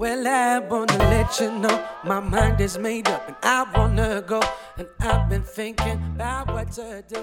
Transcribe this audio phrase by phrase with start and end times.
[0.00, 4.40] Well, I wanna let you know my mind is made up and I wanna go.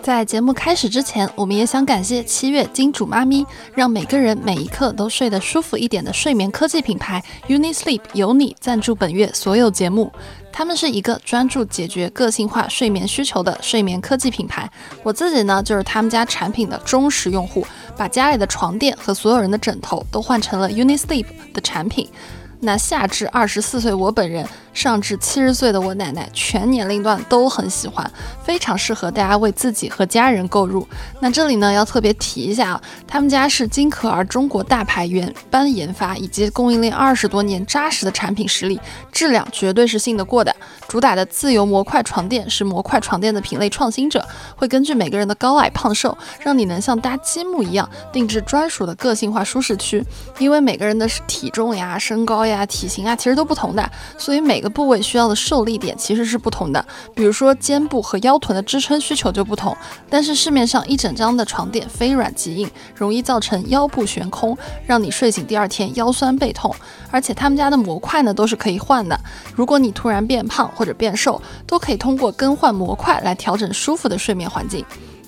[0.03, 10.11] 在节目开始之前，我们也想感谢七月金主妈咪，让每个人每一刻都睡得舒服一点的睡眠科技品牌 UniSleep 有你赞助本月所有节目。
[10.51, 14.69] 他们是一个专注解决个性化睡眠需求的睡眠科技品牌。
[15.01, 22.07] 我自己呢，就是他们家产品的忠实用户，把家里的床垫和所有人的枕头都换成了 UniSleep 的产品。
[22.59, 24.47] 那下至二十四岁，我本人。
[24.73, 28.11] 上至七十岁的我奶奶，全年龄段都很喜欢，
[28.43, 30.87] 非常适合大家为自己和家人购入。
[31.19, 38.79] 那这里呢，要特别提一下啊，他们家是金可儿中国大牌原班研发以及供应链二十多年扎实的产品实力，
[39.11, 40.55] 质量绝对是信得过的。
[40.87, 44.23] 主打的自由模块床垫是模块床垫的品类创新者，
[44.55, 50.05] 会根据每个人的高矮胖瘦，让你能像搭积木一样定制专属的个性化舒适区。
[50.37, 54.67] 因为每个人的体重呀、身高呀、体型啊，其实都不同的，所以每个。
[54.77, 59.75] 部位需要的受力点其实是不同的，比如说肩部和腰臀的支撑需求就不同。
[60.07, 66.71] 但是市面上一整张的床垫非软即硬，容易造成腰部悬空，让你睡醒第二天腰酸背痛。
[67.09, 69.19] 而且他们家的模块呢都是可以换的，
[69.55, 74.85] 如果你突然变胖或者变瘦，都可以通过更换模块来调整舒服的睡眠环境。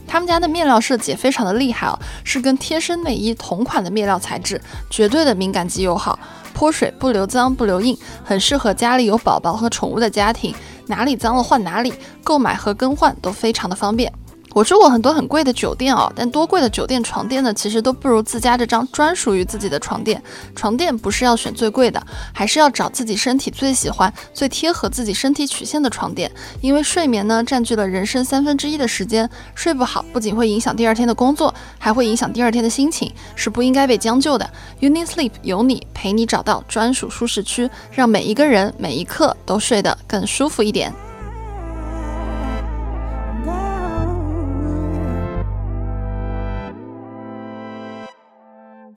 [0.09, 4.59] 他们家的面料设计也非常的厉害哦，是跟贴身内衣同款的面料材质，
[4.89, 6.17] 绝对的敏感肌友好。
[6.51, 10.53] 泼水不留脏不留印，很适合家里有宝宝和宠物的家庭，
[10.87, 11.93] 哪里脏了换哪里，
[12.23, 14.11] 购买和更换都非常的方便。
[14.53, 20.21] 我住过很多很贵的酒店哦，但多贵的酒店床垫呢，其实都不如自家这张专属于自己的床垫。
[20.55, 22.01] 床垫不是要选最贵的，
[22.33, 26.31] 还是要找自己身体最喜欢、最贴合自己身体曲线的床垫。
[26.61, 34.49] 因为睡眠呢，占据了人生三分之一的时间，睡不好不仅会影响第二天的工作，还会影响第二天的心情，是不应该被将就的。
[34.81, 40.91] UniSleep 有你陪你找到专属舒适区，让每一个人每一刻都睡得更舒服一点。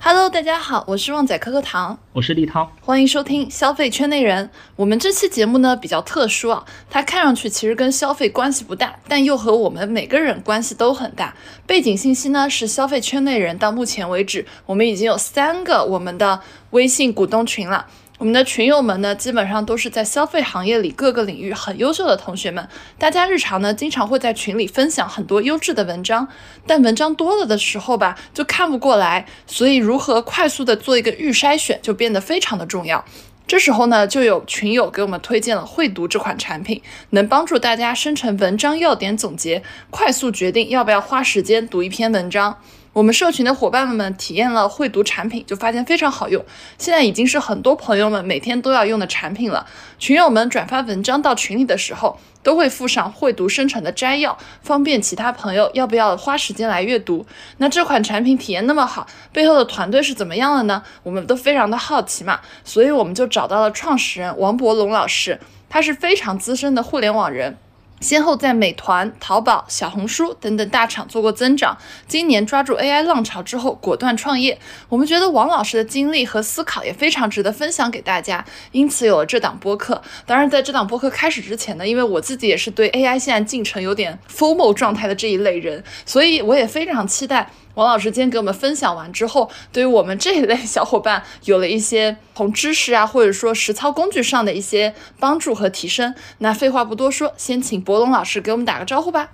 [0.04, 4.50] Hello，大家好，我是旺仔可可糖，我是立涛，欢迎收听消费圈内人。
[4.74, 11.36] 我们这期节目呢比较特殊啊，它看上去其实跟消费关系不大，但又和我们每个人关系都很大。
[11.68, 16.40] 背景信息呢是消费圈内人，到目前为止，我们已经有三个我们的
[16.70, 17.86] 微信股东群了。
[18.22, 22.68] 我们的群友们呢，基本上都是在消费行业里各个领域很优秀的同学们。
[22.96, 26.28] 大家日常呢，经常会在群里分享很多优质的文章，
[26.64, 29.26] 但文章多了的时候吧，就看不过来。
[29.48, 33.04] 所以，如何快速的做一个预筛选，就变得非常的重要。
[33.48, 42.58] 这时候呢，就有群友给我们推荐了会读这款产品，能帮助大家生成文章要点总结，快速决定要不要花时间读一篇文章。
[42.92, 46.44] 我们社群的伙伴们们体验了会读产品，就发现非常好用，
[46.76, 49.66] 现在已经是很多朋友们每天都要用的产品了。
[49.98, 57.24] 群友们转发文章到群里的时候，都会附上会读生成的摘要，方便其他朋友要不要花时间来阅读。
[57.56, 60.82] 那这款产品体验那么好，背后的团队是怎么样的呢？
[61.02, 67.56] 我们都非常的好奇嘛，所以我们就找到了创始人王博龙老师，他是非常资深的互联网人。
[68.02, 74.58] 先后在美团、淘宝、小红书等等大厂做过增长，今年抓住 AI 浪潮之后果断创业。
[74.88, 80.02] 我们觉得王老师的经历和思考也非常值得分享给大家，因此有了这档播客。
[80.26, 87.48] 当然，在这档播客开始之前呢，因为我自己也是对 AI 现在进程有点 formal 状态的这一类人，所以我也非常期待。
[87.74, 96.14] 王老师今天给我们分享完之后，对于我们这一类小伙伴有了一些从知识啊，或者说实操工具上的一些帮助和提升。
[96.38, 99.30] 那废话不多说，先请博龙老师给我们打个招呼吧。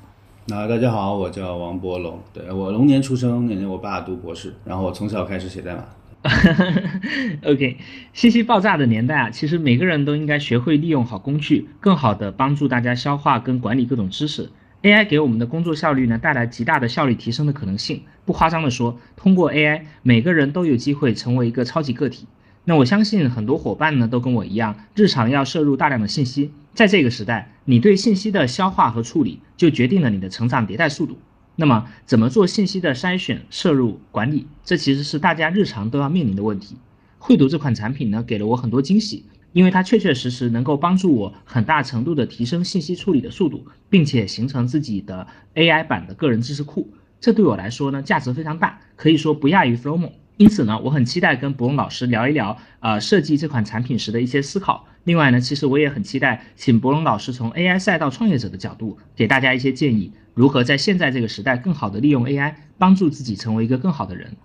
[0.46, 5.84] 那大家好，我叫王博龙，对我龙年出生，那年我爸读博士，然后我从小开始写代码。
[7.44, 7.76] OK，
[8.12, 14.50] 信息爆炸的年代啊，其实每个人都应该学会利用好工具，更好的帮助大家消化跟管理各种知识。
[14.82, 18.02] AI 给我们的工作效率呢带来极大的效率提升的可能性。
[18.24, 22.26] 不夸张的说，通过 AI，每个人都有机会成为一个超级个体。
[22.64, 26.52] 那我相信很多伙伴呢都跟我一样，日常要摄入大量的信息。
[26.74, 31.18] 在这个时代，你对信息的消化和处理，就决定了你的成长迭代速度。
[31.56, 34.46] 那么，怎么做信息的筛选、摄入、管理？
[34.64, 36.76] 这其实是大家日常都要面临的问题。
[37.18, 39.24] 绘读这款产品呢，给了我很多惊喜，
[39.58, 45.26] 因为它确确实实能够帮助我很大程度的提升信息处理的速度，并且形成自己的
[45.56, 46.88] AI 版的个人知识库。
[47.20, 50.12] 这对我来说呢，价值非常大，可以说不亚于 Flowmo。
[50.36, 54.86] 因此呢，我很期待跟博龙老师聊一聊，呃，设计这款产品时的一些思考。
[55.02, 64.36] 另外呢，其实我也很期待请博龙老师从 AI 赛道创业者的角度，给大家一些建议，如何在现在这个时代更好的利用 AI，帮助自己成为一个更好的人。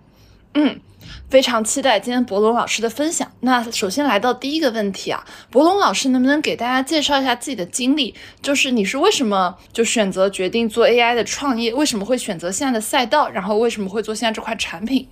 [0.54, 0.80] 嗯，
[1.28, 3.30] 非常期待今天博龙老师的分享。
[3.40, 8.14] 那首先来到第一个问题啊，博龙老师能不能给大家介绍一下自己的经历？
[8.40, 11.74] 就是你是为什么就选择决定做 AI 的创业？
[11.74, 13.28] 为什么会选择现在的赛道？
[13.28, 15.06] 然后为什么会做现在这款产品？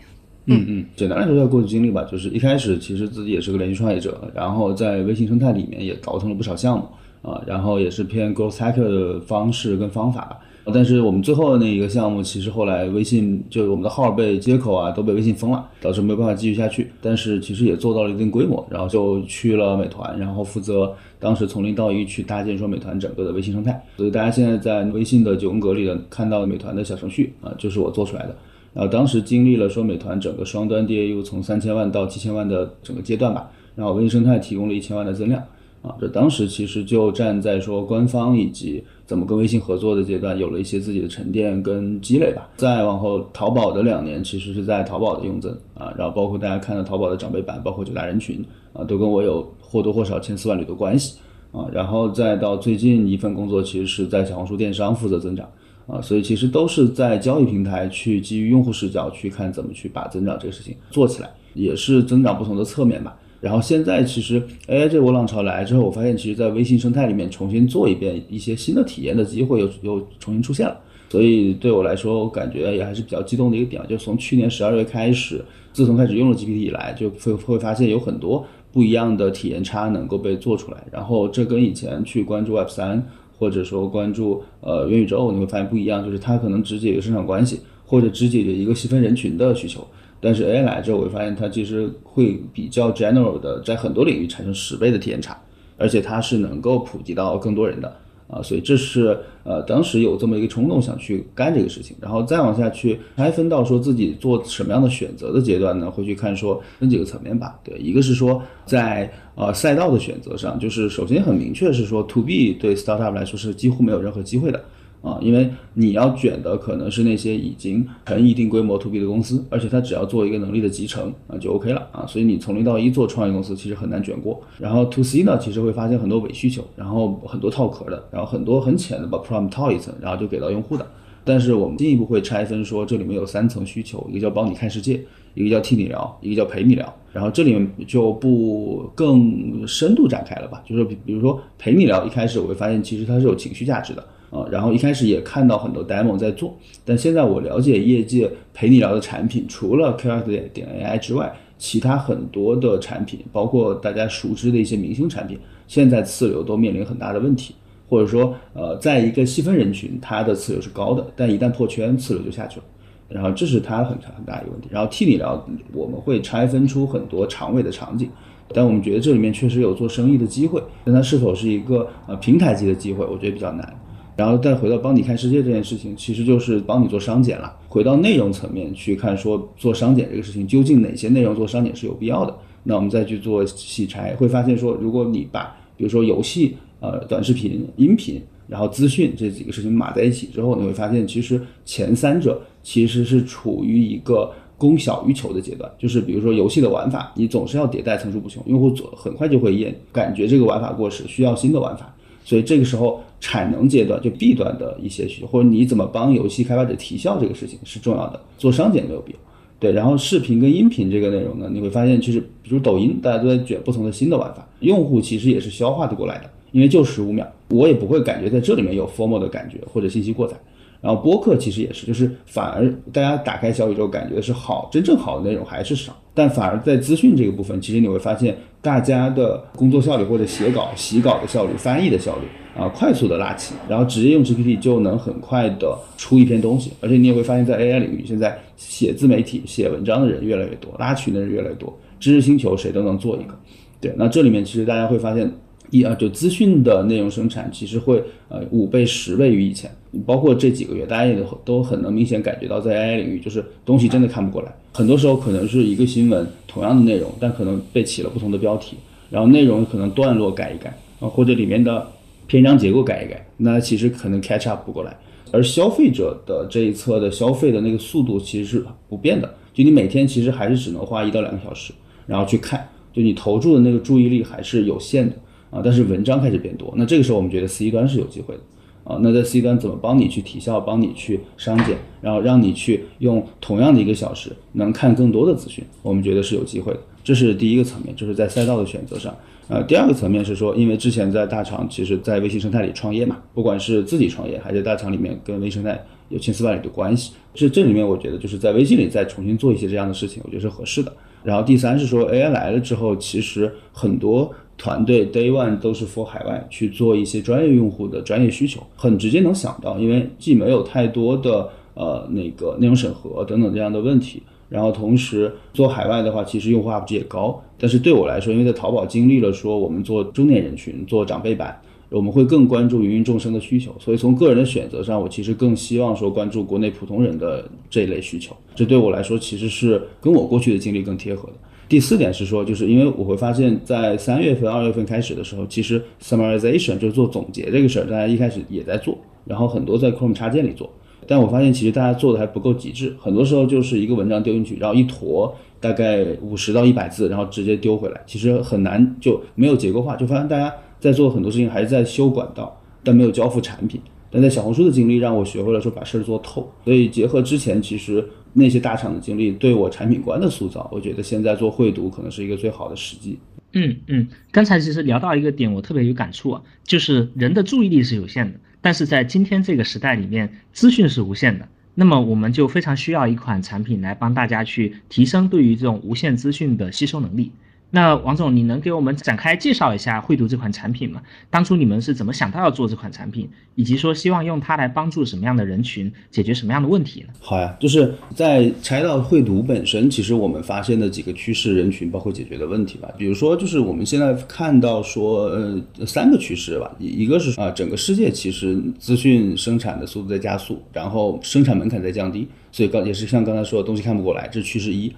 [0.47, 6.89] 嗯嗯，简单来说叫过去经历吧，就是一开始其实自己也是个连续创业者，然后在微信生态里面也倒腾了不少项目
[7.23, 10.41] 啊，然后也是偏 growth hacker 的方式跟方法，
[10.73, 28.37] 但是我们最后的那一个项目，其实后来微信就我们的号被接口啊都被微信封了，导致没有办法继续下去，但是其实也做到了一定规模，然后就去了美团，然后负责当时从零到一去搭建说美团整个的微信生态，所以大家现在在微信的九宫格里的看到美团的小程序啊，就是我做出来的。
[28.73, 35.43] 然后当时经历了说美团整个双端 DAU 从三千万到七千万的整个阶段吧，然后微信生态提供了一千万的增量，
[35.83, 42.49] 啊，这当时其实就站在说官方以及怎么跟微信合作的阶段，有了一些自己的沉淀跟积累吧。
[42.57, 51.19] 再往后，淘宝的两年其实是在淘宝的用增啊，然后包括大家看到淘宝的长辈版，包括九大人群啊，都跟我有或多或少千丝万缕的关系
[51.51, 55.49] 啊，然后再到最近一份工作，其实是在小红书电商负责增长。
[55.89, 63.19] 啊，所以其实都是在交易平台去基于用户视角去看怎么去把增长这个事情做起来，也是增长不同的侧面吧。
[63.43, 70.81] 然后现在其实 AI 这波浪潮来之后，我发现其实在微信生态里面重新做一遍一些新的体验的机会又又重新出现了。
[71.11, 75.45] 所以对我来说，我感觉也还是比较激动的一个点，就从去年十二月开始，
[75.75, 80.79] 自从开始用了 GPT 以来，就会会发现有很多不一样的体验差能够被做出来。
[80.91, 83.07] 然后这跟以前去关注 Web 三。
[83.39, 89.85] 或者说关注呃元宇宙，你会发现不一样，就是它可能只解决生产关系，或者只解决一个细分人群的需求。
[90.23, 95.37] 但是 AI 来之后，我会发现它其实会比较 general 的，在很多领域产生十倍的体验差，
[95.77, 97.97] 而且它是能够普及到更多人的。
[98.29, 105.91] 啊，所以这是呃当时有这么一个冲动想去干这个事情，然后再往下去拆分到说自己做什么样的选择的阶段呢？
[105.91, 107.61] 会去看说分几个层面吧。
[107.63, 114.65] 对，一个是说在呃赛道的选择上，就是首先很明确是说 to B 对 startup 来说是几乎没有任何机会的。
[115.03, 124.41] 啊，因为你要卷的可能是那些已经成一定规模 to B 的公司，而且它只要做一个能力的集成啊就 OK 了啊，所以你从零到一做创业公司其实很难卷过。
[124.59, 130.87] 然后 to C 呢，其实会发现很多伪需求，然后很多套壳的，然后很多很浅的把 prompt 套一层，然后就给到用户的。
[131.25, 135.01] 但是我们进一步会拆分说，这里面有三层需求，一个叫帮你看世界，
[135.35, 136.95] 一个叫替你聊，一个叫陪你聊。
[137.13, 144.05] 然后这里面就不更深度展开了吧，就是比比如说陪你聊，一开始我会发现其实它是有情绪价值的。
[144.33, 155.39] 啊，然后一开始也看到很多 demo 在做，但现在我了解业界陪你聊的产品，除了 Care 点点 AI 之外，其他很多的产品，包括大家熟知的一些明星产品，
[155.69, 157.55] 现在次流都面临很大的问题，
[157.93, 162.65] 或者说，呃，在一个细分人群，它的次流是高的，但一旦破圈，次流就下去了，
[163.07, 164.69] 然后这是它很很大一个问题。
[164.71, 168.09] 然后替你聊，我们会拆分出很多长尾的场景，
[168.55, 173.79] 但我们觉得这里面确实有做生意的机会，但它是否是一个呃平台级的机会，我觉得比较难。
[174.17, 177.55] 然后再回到帮你看世界这件事情，其实就是帮你做商检了。
[177.69, 182.35] 回到内容层面去看，说做商检这个事情，究竟哪些内容做商检是有必要的？
[182.63, 195.71] 那我们再去做细拆，会发现说，如果你把比如说游戏、呃短视频、音频，然后资讯这几个事情码在一起之后，你会发现其实前三者其实是处于一个供小于求的阶段。
[195.79, 201.95] 就是比如说游戏的玩法，你总是要迭代层出不穷，用户总很快就会厌，感觉这个玩法过时，需要新的玩法。
[202.25, 209.19] 所以这个时候，产能阶段就 B 端的一些需求，或者你怎么帮游戏开发者提效这个事情是重要的，做商检没有必要。
[209.59, 220.37] 对，然后视频跟音频这个内容呢，你会发现其实，比如抖音，大家都在卷不同的新的玩法，用户其实也是消化的过来的，因为就十五秒，我也不会感觉在这里面有 formal 的感觉或者信息过载。
[220.81, 225.97] 然后播客其实也是，就是反而大家打开小宇宙，感觉是好，真正好的内容还是少。
[226.13, 232.27] 但反而在资讯这个部分，其实你会发现，大家的工作效率或者写稿、洗稿的效率、翻译的效率
[232.61, 236.73] 啊，快速的拉起，然后直接用 GPT 就能很快的出一篇东西。
[236.81, 241.73] 而且你也会发现，在 AI 领域，现在写自媒体、写文章的人越来越多，拉群的人越来越多。
[242.01, 243.39] 知识星球谁都能做一个。
[243.81, 245.33] 对，那这里面其实大家会发现，
[245.73, 249.69] 一啊，就资讯的内容生产其实会呃五倍、十倍于以前。
[250.07, 254.55] 包括这几个月，大家也都都很能明显感觉到，在 AI 领域，就是东西真的看不过来。
[254.73, 258.77] 很多时候可能是一个新闻同样的内容，但可能被起了不同的标题，
[259.11, 261.87] 然后内容可能段落改一改啊，或者里面的
[262.27, 264.97] 篇章结构改一改，那其实可能 catch up 不过来。
[265.31, 271.73] 而消费者的这一侧的消费的那个速度其实是不变的，就你每天其实还是只能花一到两个小时，
[272.07, 275.15] 然后去看，就你投注的那个注意力还是有限的
[275.53, 275.61] 啊。
[275.63, 278.41] 但是文章开始变多，那这个时候我们觉得 C 端是有机会的
[278.83, 278.99] 啊。
[279.01, 286.81] 那在 C 端怎么帮你去提效，帮你去商检，然后让你去用同样的一个小时能看更多的资讯，我们觉得是有机会的。
[287.05, 289.15] 这是第一个层面，就是在赛道的选择上。
[289.49, 300.93] 呃，第二个层面是说，因为之前在大厂，其实，在微信生态里创业嘛，不管是自己创业，还是大厂里面跟微生态有千丝万缕的关系，这这里面我觉得就是在微信里再重新做一些这样的事情，我觉得是合适的。
[301.25, 314.23] 然后第三是说，AI 来了之后，其实很多团队 Day One 都是 for 海外去做一些专业用户的专业需求，很直接能想到，因为既没有太多的呃那个内容审核等等这样的问题。
[314.49, 317.43] 然后同时做海外的话，其实用户 UP 值也高。
[317.59, 323.75] 但是对我来说，因为在淘宝经历了说我们做中年人群、做长辈版，我们会更关注芸芸众生的需求。
[323.81, 328.37] 所以从个人的选择上，我其实更希望说关注国内普通人的这一类需求。
[328.55, 331.35] 这对我来说其实是跟我过去的经历更贴合的。
[331.73, 340.69] 第四点是说，就是因为我会发现，在三月份、二月份开始的时候，其实 summarization 就是做总结这个事儿，大家一开始也在做，然后很多在 Chrome 插件里做。
[341.07, 353.81] 但我发现其实大家做的还不够极致，很多时候就是一个文章丢进去，然后一坨大概五十到一百字，然后直接丢回来，其实很难就没有结构化，就发现大家在做很多事情还是在修管道，但没有交付产品。
[354.11, 363.19] 但在小红书的经历让我学会了说把事儿做透，所以结合之前其实那些大厂的经历对我产品观的塑造，我觉得现在做会读可能是一个最好的时机。
[363.53, 368.41] 嗯嗯，刚才其实聊到一个点，我特别有感触啊，就是人的注意力是有限的。
[368.63, 377.33] 但是在今天这个时代里面，资讯是无限的，那么我们就非常需要一款产品来帮大家去提升对于这种无限资讯的吸收能力。
[377.75, 381.01] 那王总，你能给我们展开介绍一下绘读这款产品吗？
[381.31, 387.07] 当初你们是怎么想到要做这款产品，以及说希望用它来帮助什么样的人群，解决什么样的问题呢？
[387.19, 392.91] 好呀，就是在拆到绘读本身，其实我们发现的几个趋势人群，包括解决的问题吧。
[392.99, 404.93] 比如说，就是我们现在看到说，呃，三个趋势吧，一个是啊，整个世界其实资讯生产的速度在加速，然后生产门槛在降低，所以刚也是像刚才说的东西看不过来，这是趋势一。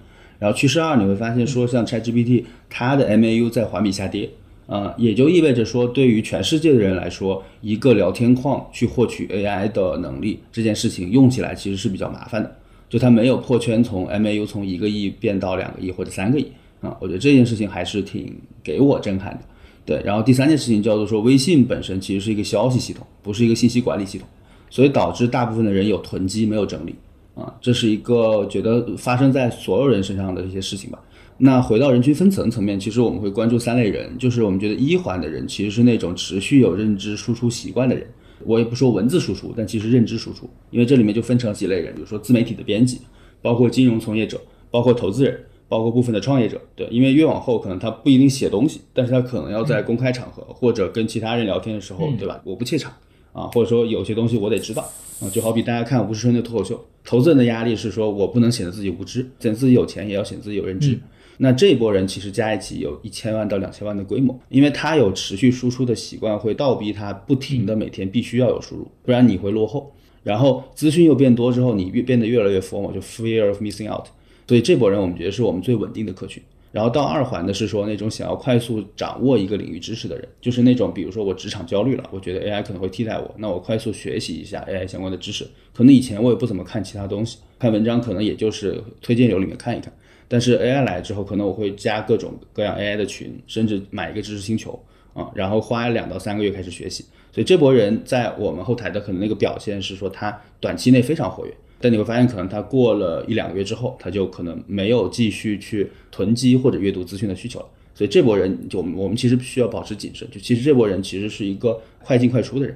[0.44, 4.28] 然后趋势二，你会发现说，像 ChatGPT，它的 MAU 在环比下跌，
[4.66, 12.56] 啊，也就意味着说，对于全世界的人来说，一个聊天框去获取 AI 的能力这件事情，用起来其实是比较麻烦的，
[12.90, 16.46] 就它没有破圈，从 MAU 从一个亿变到两个亿或者三个亿，
[16.82, 19.40] 啊，我觉得这件事情还是挺给我震撼的。
[19.86, 24.28] 对，然后第三件事情叫做说，微信本身其实是一个消息系统，不是一个信息管理系统，
[24.68, 26.94] 所以导致大部分的人有囤积，没有整理。
[27.34, 30.98] 啊，这是一个觉得发生在所有人身上的一些事情吧。
[31.38, 38.06] 那回到人群分层层面，其实我们会关注三类人，就是我们觉得一环的人其实是那种持续有认知输出习惯的人。
[38.44, 43.00] 我也不说文字输出，但其实认知输出，因为这里面就分成几类人，比如说自媒体的编辑，
[43.40, 46.60] 包括金融从业者，包括投资人，包括部分的创业者。
[46.76, 52.40] 对，因为越往后可能他不一定写东西，但是他可能要在公开场合或者跟其他人聊天的时候，对吧？
[52.44, 52.92] 我不怯场
[53.34, 54.90] 啊，或者说有些东西我得知道。
[55.20, 60.98] 啊，就好比大家看吴世春的脱口秀，投资人的压力是说我不能显得自己无知，显自己有钱也要显自己有认知。
[61.38, 69.92] 那这一波人其实加一起有一千万到两千万的规模，因为他有持续输出的习惯，会倒逼他不停的每天必须要有输入，不然你会落后。
[70.24, 74.06] 然后资讯又变多之后，你越变得越来越 formal，就 fear of missing out。
[74.48, 76.42] 所以这波人我们觉得是我们最稳定的客群。
[76.74, 85.46] 然后到二环的是说那种想要快速掌握一个领域知识的人，就是那种比如说我职场焦虑了，我觉得 AI 可能会替代我，那我快速学习一下 AI 相关的知识。
[85.72, 89.92] 可能以前我也不怎么看其他东西，看文章可能也就是推荐流里面看一看。
[90.26, 94.76] 但是 AI 来之后，可能我会加各种各样 AI 的群，甚至买一个知识星球
[95.12, 97.04] 啊，然后花两到三个月开始学习。
[97.30, 101.54] 所以这波人在我们后台的可能那个表现是说他短期内非常活跃。
[101.84, 107.66] 但你会发现，可能他过了一两个月之后，他就可能没有继续去囤积或者阅读资讯的需求了。
[107.94, 110.26] 所以这波人，就我们其实需要保持谨慎。
[110.30, 112.74] 就其实这波人其实是一个快进快出的人。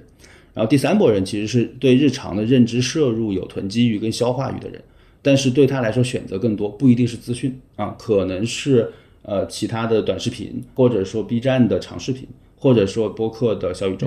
[0.53, 4.79] 然后第三波人其实是对日常的认知摄入有囤积欲跟消化欲的人，
[5.23, 14.07] 但是对他来说选择更多，不一定是资讯啊，可能是呃其他的短视频，或者说 B 站的长视频，或者说播客的小宇宙。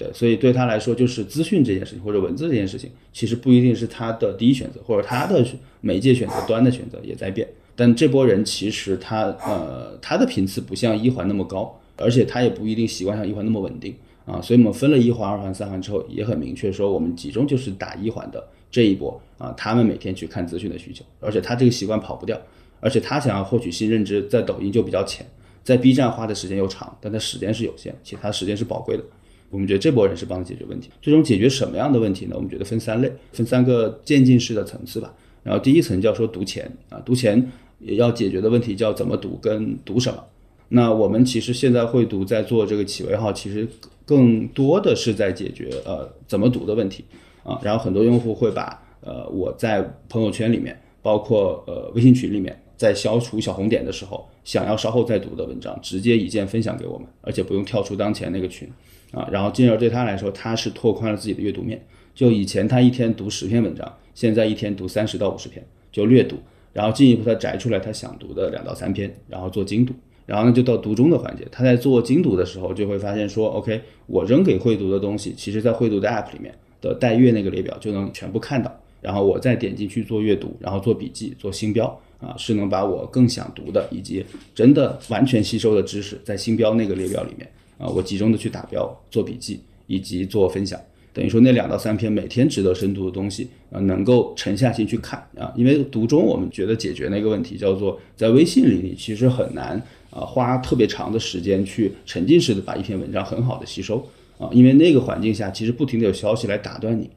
[0.00, 5.44] 对，所以对他来说，就是资讯这件事情或者文字这件事情，其实不一定是他的第一选择，或者他的
[5.82, 22.40] 媒介选择端的选择也在变但这波人其实他呃他的频次不像一环那么高，而且他也不一定习惯像一环那么稳定啊，所以我们分了一环、二环、三环之后，也很明确说我们集中就是打一环的这一波啊，他们每天去看资讯的需求，而且他这个习惯跑不掉，
[22.80, 25.26] 而且他想要获取新认知，在抖音就比较浅，
[25.62, 29.02] 在 B 站花的时间又长，但他时间是有限，其他时间是宝贵的。
[29.50, 32.34] 我们觉得这波人是帮他解决问题，最终解决什么样的问题呢？
[32.36, 35.12] 我们觉得分三类，分三个渐进式的层次吧。
[35.42, 40.22] 然后第一层叫说读钱啊，读钱也要解决的问题叫怎么读跟读什么。
[40.68, 43.66] 那我们其实现在会读在做这个企微号，其实
[44.04, 47.04] 更多的是在解决呃怎么读的问题
[47.42, 47.58] 啊。
[47.62, 58.68] 然后很多用户会把呃我在朋友圈里面，包括呃微信群里面，在消除小红点的时候，想要稍后再读的文章，直接一键分享给我们，而且不用跳出当前那个群。
[59.12, 61.80] 啊，然后进而对他来说，他是拓宽了自己的阅读面。
[62.14, 66.36] 就以前他一天读十篇文章，现在一天读三十到五十篇，就略读。
[66.72, 69.92] 然后进一步他摘出来他想读的两到三篇，然后做精读。
[70.26, 71.44] 然后呢，就到读中的环节。
[71.50, 78.72] 他在做精读的时候，就会发现说，OK，我扔给会读的东西，其实在会读的 App 里面的待阅那个列表就能全部看到。
[79.00, 81.86] 然后我再点进去做阅读，然后做笔记、做星标
[82.20, 84.24] 啊，是能把我更想读的以及
[84.54, 87.50] 真的完全吸收的知识，在星标那个列表里面。
[87.80, 90.78] 啊，我集中的去打标、做笔记以及做分享，
[91.14, 95.50] 等于说那两到三篇每天值得深读的东西啊，能够沉下心去看啊。
[95.56, 104.06] 因为读中我们觉得解决那个问题叫做在微信里你其实很难啊花特别长的时间去沉浸式的把一篇文章很好的吸收
[104.38, 107.08] 啊，因为那个环境下其实不停的有消息来打断你，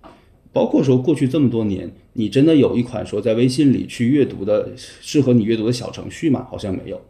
[0.53, 6.47] 包括说过去这么多年，你真的有一款说在微信里去阅读的适合你阅读的小程序吗？
[6.49, 7.01] 好像没有。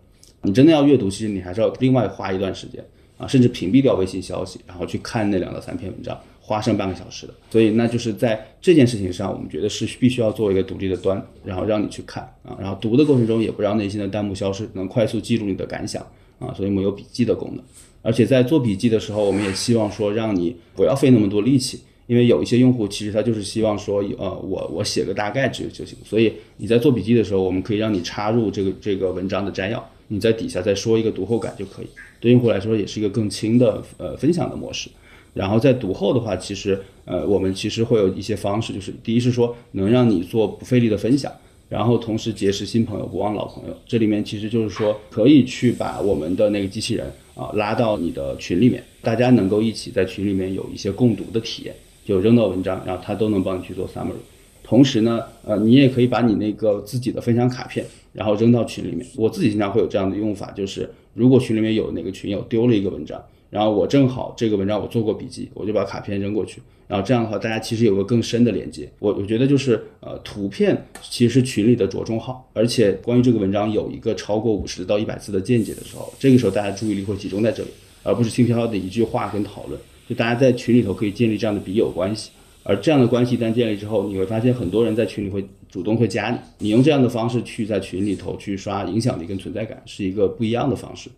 [0.46, 2.84] 你真的要阅读，其实你还是要另外花一段时间。
[3.18, 7.34] 啊，甚至屏蔽掉微信消息，然后去看那两到三篇文章，花上半个小时的。
[7.52, 16.02] 所以，那就是在这件事情上，我们觉得是必须要做一个独立的端，然后让你去看啊，然后读的过程中也不让内心的弹幕消失，能快速记录你的感想
[16.40, 16.54] 啊。
[16.54, 17.64] 所以我们有笔记的功能，
[18.02, 25.98] 而且在做笔记的时候，我们也希望说让你不要费那么多力气，因为有一些用户其实他就是希望说，呃，我我写个大概就就行。
[26.04, 31.88] 所以你在做笔记的时候，我们可以让你插入这个这个文章的摘要，你在底下再说一个读后感就可以。
[32.24, 34.90] 对用户来说也是一个更轻的呃分享的模式，
[35.34, 41.30] 然后在读后的话，其实呃我们其实会有一些方式，就是第一是说能让你做不费力的分享，
[41.68, 54.24] 然后同时结识新朋友不忘老朋友，这里面其实就是说可以去把我们的那个机器人啊拉到你的群里面，大家能够一起在群里面有一些共读的体验，就扔到文章，然后它都能帮你去做 summary。
[54.64, 59.06] 同时呢，呃，你也可以把你那个自己的分享卡片，然后扔到群里面。
[59.16, 66.62] 我自己经常会有这样的用法，就是如果群里面有哪个群友丢了一个文章，然后我正好这个文章我做过笔记，我就把卡片扔过去。
[66.86, 68.90] 然后这样的话，大家其实有个更深的连接。
[69.00, 77.70] 我我觉得就是呃，图片其实是群里的着重号，而且关于这个文章有一个超过五十到一百字的见解的时候，这个时候大家注意力会集中在这里，
[78.04, 79.80] 而不是轻飘飘的一句话跟讨论。
[80.08, 82.32] 就大家在群里头可以建立这样的笔友关系。
[82.64, 86.38] 而这样的关系一旦建立之后，你会发现很多人在群里会主动会加你。
[86.60, 91.10] 你用这样的方式去在群里头去刷影响力跟存在感，是一个不一样的方式，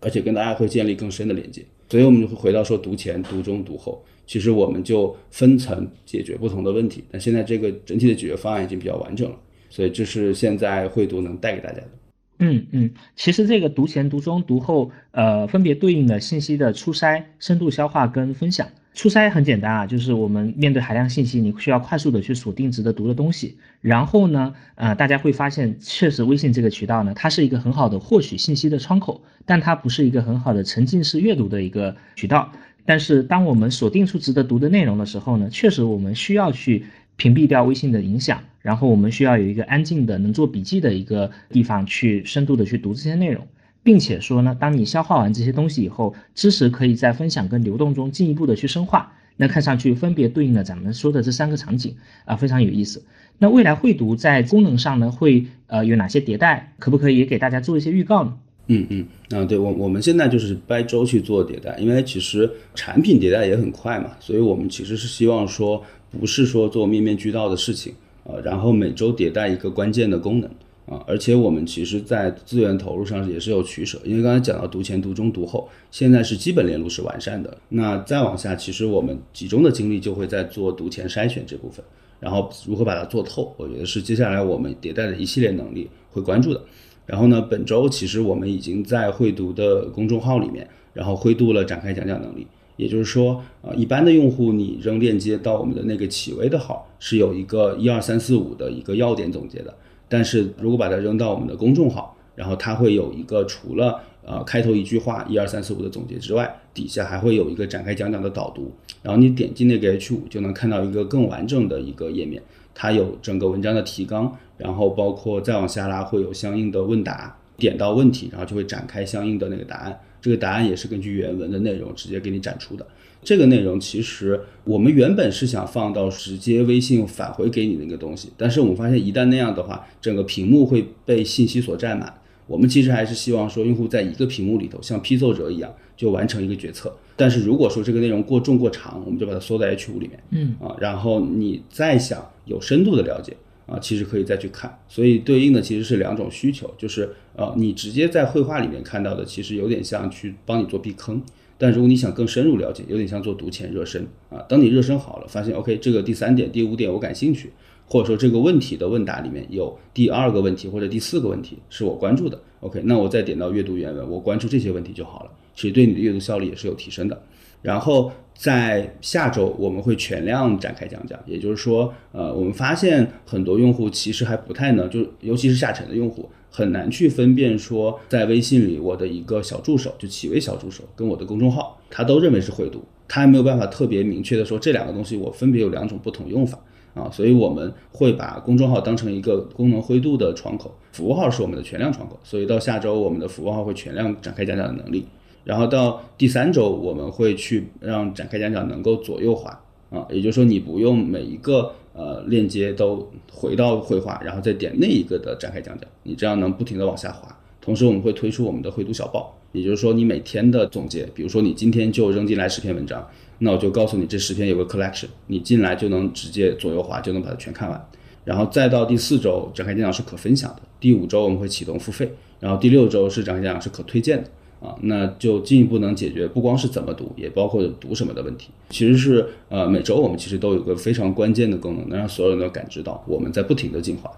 [0.00, 1.62] 而且跟大家会建立更深的连接。
[1.90, 7.04] 所以我们就会回到说读前、读中、读后，其实我们就分层解决不同的问题。
[7.10, 9.36] 但现在这个整体的解决方案已经比较完整了，
[9.70, 11.90] 所以这是现在会读能带给大家的。
[12.38, 18.66] 嗯嗯，其实这个读前、读中、读后，呃，分别对应的信息的初筛、深度消化跟分享。
[18.94, 23.56] 初筛很简单啊，就是我们面对海量信息，你需要快速的去锁定值得读的东西。
[23.80, 32.52] 然后呢，呃，大家会发现，确实微信这个渠道呢，它是一个很好的获取信息的窗口，但它不是一个很好的沉浸式阅读的一个渠道。
[32.86, 36.84] 但是，当我们锁定出值得读的内容的时候呢，确实我们需要去
[37.16, 43.44] 屏蔽掉微信的影响，然后我们需要有一个安静的能做笔记的一个地方去深度的去读这些内容。
[43.84, 49.12] 并且说呢，当你消化完这些东西以后，知识可以在分享跟流动中进一步的去深化。
[49.36, 51.94] 那看上去分别对应了咱们说的这三个场景
[52.24, 53.04] 啊，非常有意思。
[53.38, 56.72] 那未来会读在功能上呢，会呃有哪些迭代？
[56.78, 58.32] 可不可以给大家做一些预告呢？
[58.68, 67.92] 嗯嗯啊，对我我们现在就是掰周去做迭代，因为其实产品迭代也很快嘛，所以我们其实是希望说，不是说做面面俱到的事情
[68.22, 70.48] 啊，然后每周迭代一个关键的功能。
[70.86, 77.56] 啊，而且我们其实，在资源投入上也是有取舍，因为刚才讲到读前、读中、读后，现在是基本链路是完善的。
[77.70, 81.82] 那再往下，其实我们集中的精力就会在做读前筛选这部分，
[82.20, 86.60] 然后如何把它做透，我觉得是接下来我们迭代的一系列能力会关注的。
[87.06, 99.74] 然后呢，本周其实我们已经在会读的公众号里面，然后灰度了展开讲讲能力，也就是说，呃，一般的用户你扔链接到我们的那个企微的号，是有一个一二三四五的一个要点总结的。
[100.14, 108.70] 但是如果把它扔到我们的公众号，然后它会有一个除了呃开头一句话一二三四五的总结之外，底下还会有一个展开讲讲的导读，
[109.02, 112.40] 然后你点击那个 H 五就能看到一个更完整的一个页面，
[112.76, 122.86] 它有整个文章的提纲，然后包括再往下拉会有相应的问答，点到问题，然后就会展开相应的那个答案，这个答案也是根据原文的内容直接给你展出的。
[123.24, 132.12] 这个内容其实我们原本是想放到直接微信返回给你那个东西，但是我们发现一旦那样的话，整个屏幕会被信息所占满。
[132.46, 136.94] 我们其实还是希望说用户在一个屏幕里头像批奏者一样就完成一个决策。
[137.16, 143.34] 但是如果说这个内容过重过长，我们就把它缩在 H 五里面，嗯啊，然后你再想有深度的了解
[143.66, 144.78] 啊，其实可以再去看。
[144.88, 151.22] 所以对应的其实是两种需求，就是呃你直接在绘画里面看到的，其实有点像去帮你做避坑。
[151.56, 154.38] 但如果你想更深入了解，有点像做读前热身啊。
[154.48, 157.52] 当你热身好了，发现 OK，这个第三点、第五点我感兴趣，
[157.86, 165.30] 或者说这个问题的问答里面有第二个问题或者第四个问题是我关注的，OK，那我再点到阅读原文，我关注这些问题就好了。
[165.54, 167.22] 其实对你的阅读效率也是有提升的。
[167.62, 176.28] 然后在下周我们会全量展开讲讲，也就是说，呃，我们发现很多用户其实还不太能，就尤其是下沉的用户。
[176.56, 186.56] 很难去分辨说，在微信里我的一个小助手，就企微小助手，跟我的公众号，他都认为是会读，他还没有办法特别明确的说这两个东西我分别有两种不同用法
[186.94, 195.04] 啊，所以我们会把公众号当成一个功能灰度的窗口，服务号是我们的全量窗口，所以到下周我们的服务号会全量展开讲讲的能力，
[195.42, 201.72] 然后到第三周我们会去让展开讲讲能够左右滑啊，也就是说你不用每一个。
[201.94, 207.28] 呃，链接都回到绘画，然后再点那一个的展开讲讲，你这样能不停的往下滑。
[207.60, 217.88] 同时，我们会推出我们的绘读小报，也就是说你每天的总结，比如说你今天就扔进来十篇文章，那我就告诉你这十篇有个 collection，你进来就能直接左右滑就能把它全看完。
[218.24, 224.28] 然后再到第四周，展开讲讲是可分享的；第五周我们会启动付费，然后第六周是展开讲讲是可推荐的。
[224.64, 228.48] 啊，那就进一步能解决不光是怎么读，也包括读什么的问题。
[228.70, 234.10] 其实是呃，每周我们其实都有个非常关键的功能，能让所有人都感知到我们在不停的进化。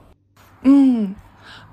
[0.62, 1.12] 嗯，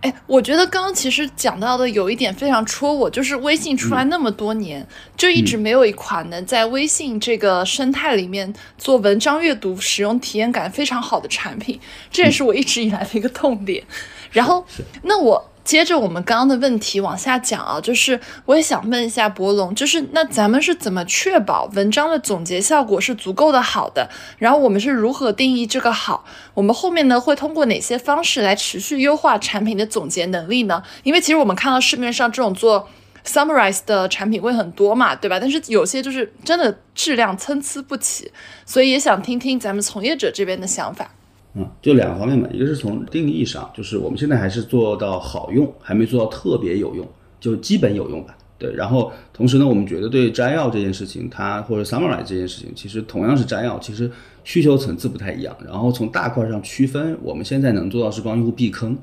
[0.01, 13.83] 哎，我觉得刚刚其实讲到的有一点非常戳我，就是微信出来那么多年，就一直没有一款能在微信这个生态里面做文章阅读使用体验感非常好的产品，这也是我一直以来的一个痛点。
[14.31, 14.65] 然后，
[15.03, 15.49] 那我。
[15.63, 24.10] 接着我们刚刚的问题往下讲啊，就是我也想问一下博龙，就是那咱们是怎么确保文章的总结效果是足够的好的？
[24.38, 26.26] 然后我们是如何定义这个好？
[26.54, 30.84] 我们后面呢会通过哪些方式来持续优化产品的总结能力呢？
[31.04, 32.89] 因为其实我们看到市面上这种做
[33.26, 35.39] summarize 的产品会很多嘛，对吧？
[35.39, 38.30] 但是有些就是真的质量参差不齐，
[38.65, 41.10] 所以也想听听咱们从业者这边的想法。
[41.56, 47.08] 嗯，就两个方面嘛，一个是从定义上，就是我们现在还是做到好用，还没做到特别有用，
[47.39, 48.36] 就基本有用吧。
[48.58, 54.10] 对，然后同时呢，我们觉得对摘要这件事情，它或者 summary 这件事情，其实同样是摘要，其实
[54.44, 55.56] 需求层次不太一样。
[55.63, 58.98] 然后从大块上区分，我们现在能做到是帮用户避坑，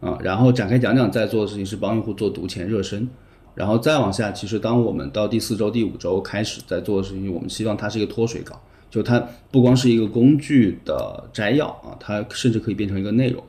[0.00, 3.08] 啊，然后展开讲讲在做的事情是帮用户做读前热身，
[3.54, 8.60] 然后再往下，其实当我们到第四周、第五周开始在做的事情，我们希望它是一个脱水稿。
[8.94, 9.18] 就它
[9.50, 13.42] 不光是一个工具的摘要啊，它甚至可以变成一个内容，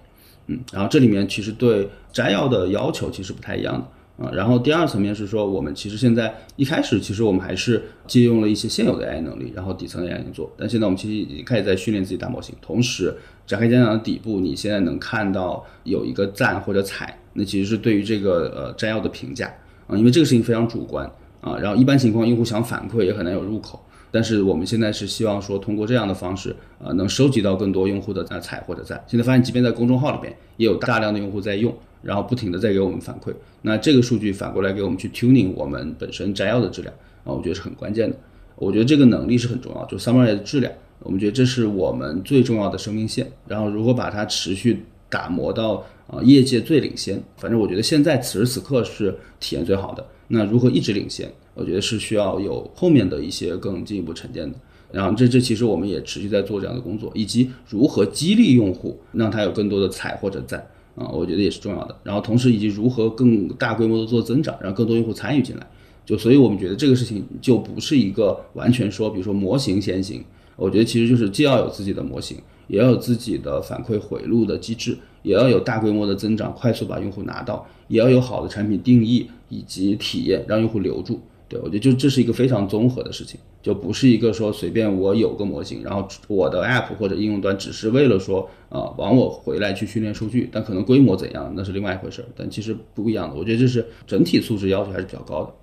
[0.48, 3.76] 嗯，然后这里面其实对摘要的要求其实不太一样
[4.18, 4.32] 的啊。
[4.34, 12.56] 然后第二层面是说，我们其实现在一开始其实我们还是借用了一些现有的 AI 能力，然后底层的 AI 去做，但现在我们其实已经开始在训练自己大模型。
[12.60, 19.54] 同时，展开讲讲的底部，你现在能看到有一个赞或者踩，那其实是对于这个呃摘要的评价
[19.86, 21.08] 啊，因为这个事情非常主观
[21.40, 21.56] 啊。
[21.60, 23.80] 然后一般情况，用户想反馈也很难有入口。
[24.16, 29.04] 但是我们现在是希望说，通过这样的方式，呃，能收集到更多用户的在踩或者赞。
[29.08, 33.34] 现在发现，即便在公众号里边，也有大量的用户在用，然后不停的在给我们反馈。
[33.64, 36.94] 那这个数据反过来给我们去 tuning 我们本身摘要的质量
[37.26, 38.16] 啊，我觉得是很关键的。
[38.56, 43.30] 我觉得这个能力是很重要，就 summary 的质量，我们觉得这是我们最重要的生命线。
[43.50, 50.06] 然后如何把它持续打磨到啊业界最领先，反正我觉得现在此时此刻是体验最好的。
[50.30, 51.30] 那如何一直领先？
[51.56, 54.58] 我觉得是需要有后面的一些更进一步沉淀的，
[54.92, 61.96] 然后这这其实我们也持续在做这样的工作，以及如何激励用户，让他有更多的踩或者赞啊，我觉得也是重要的。
[62.04, 65.66] 然后同时以及如何更大规模的做增长，让更多用户参与进来，
[66.06, 70.24] 就所以我们觉得这个事情就不是一个完全说，比如说模型先行，
[70.58, 72.38] 我觉得其实就是既要有自己的模型，
[72.68, 81.20] 也要有自己的反馈回路的机制，也要有大规模的增长，快速把用户拿到，也要有好的产品定义以及体验，让用户留住。
[81.48, 83.40] 对，我觉得就这是一个非常综合的事情。
[83.62, 93.36] 就不是一个说随便我有个模型，然后我的 app 或者应用端只是为了说呃往我回来去训练数据，但可能规模怎样那是另外一回事儿，但其实不一样的。
[93.36, 95.54] 我觉得这是整体素质要求还是比较高的。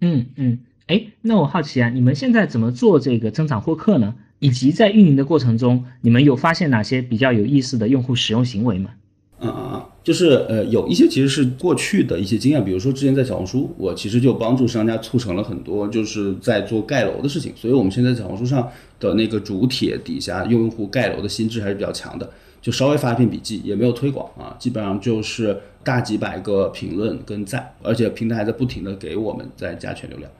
[0.00, 4.14] 嗯嗯，哎，那我好奇啊，你们现在怎么做这个增长获客呢？
[4.38, 8.92] 以及在运营的过程中，你们有发现哪些比较有意思的用户使用行为吗？
[9.40, 9.82] 嗯嗯。
[10.02, 18.66] 就是呃，有一些其实是过去的一些经验，比如说之前在小红书，我其实就帮助商家促成了很多就是在做盖楼的事情，所以我们现在小红书上
[18.98, 22.28] 的那个主帖底下用用户盖楼的心智还是比较强的，
[22.62, 30.30] 就稍微发一篇笔记，也没有推广啊，基本上就是大几百个评论跟赞，而且平台还在不停的给我们在加权流量，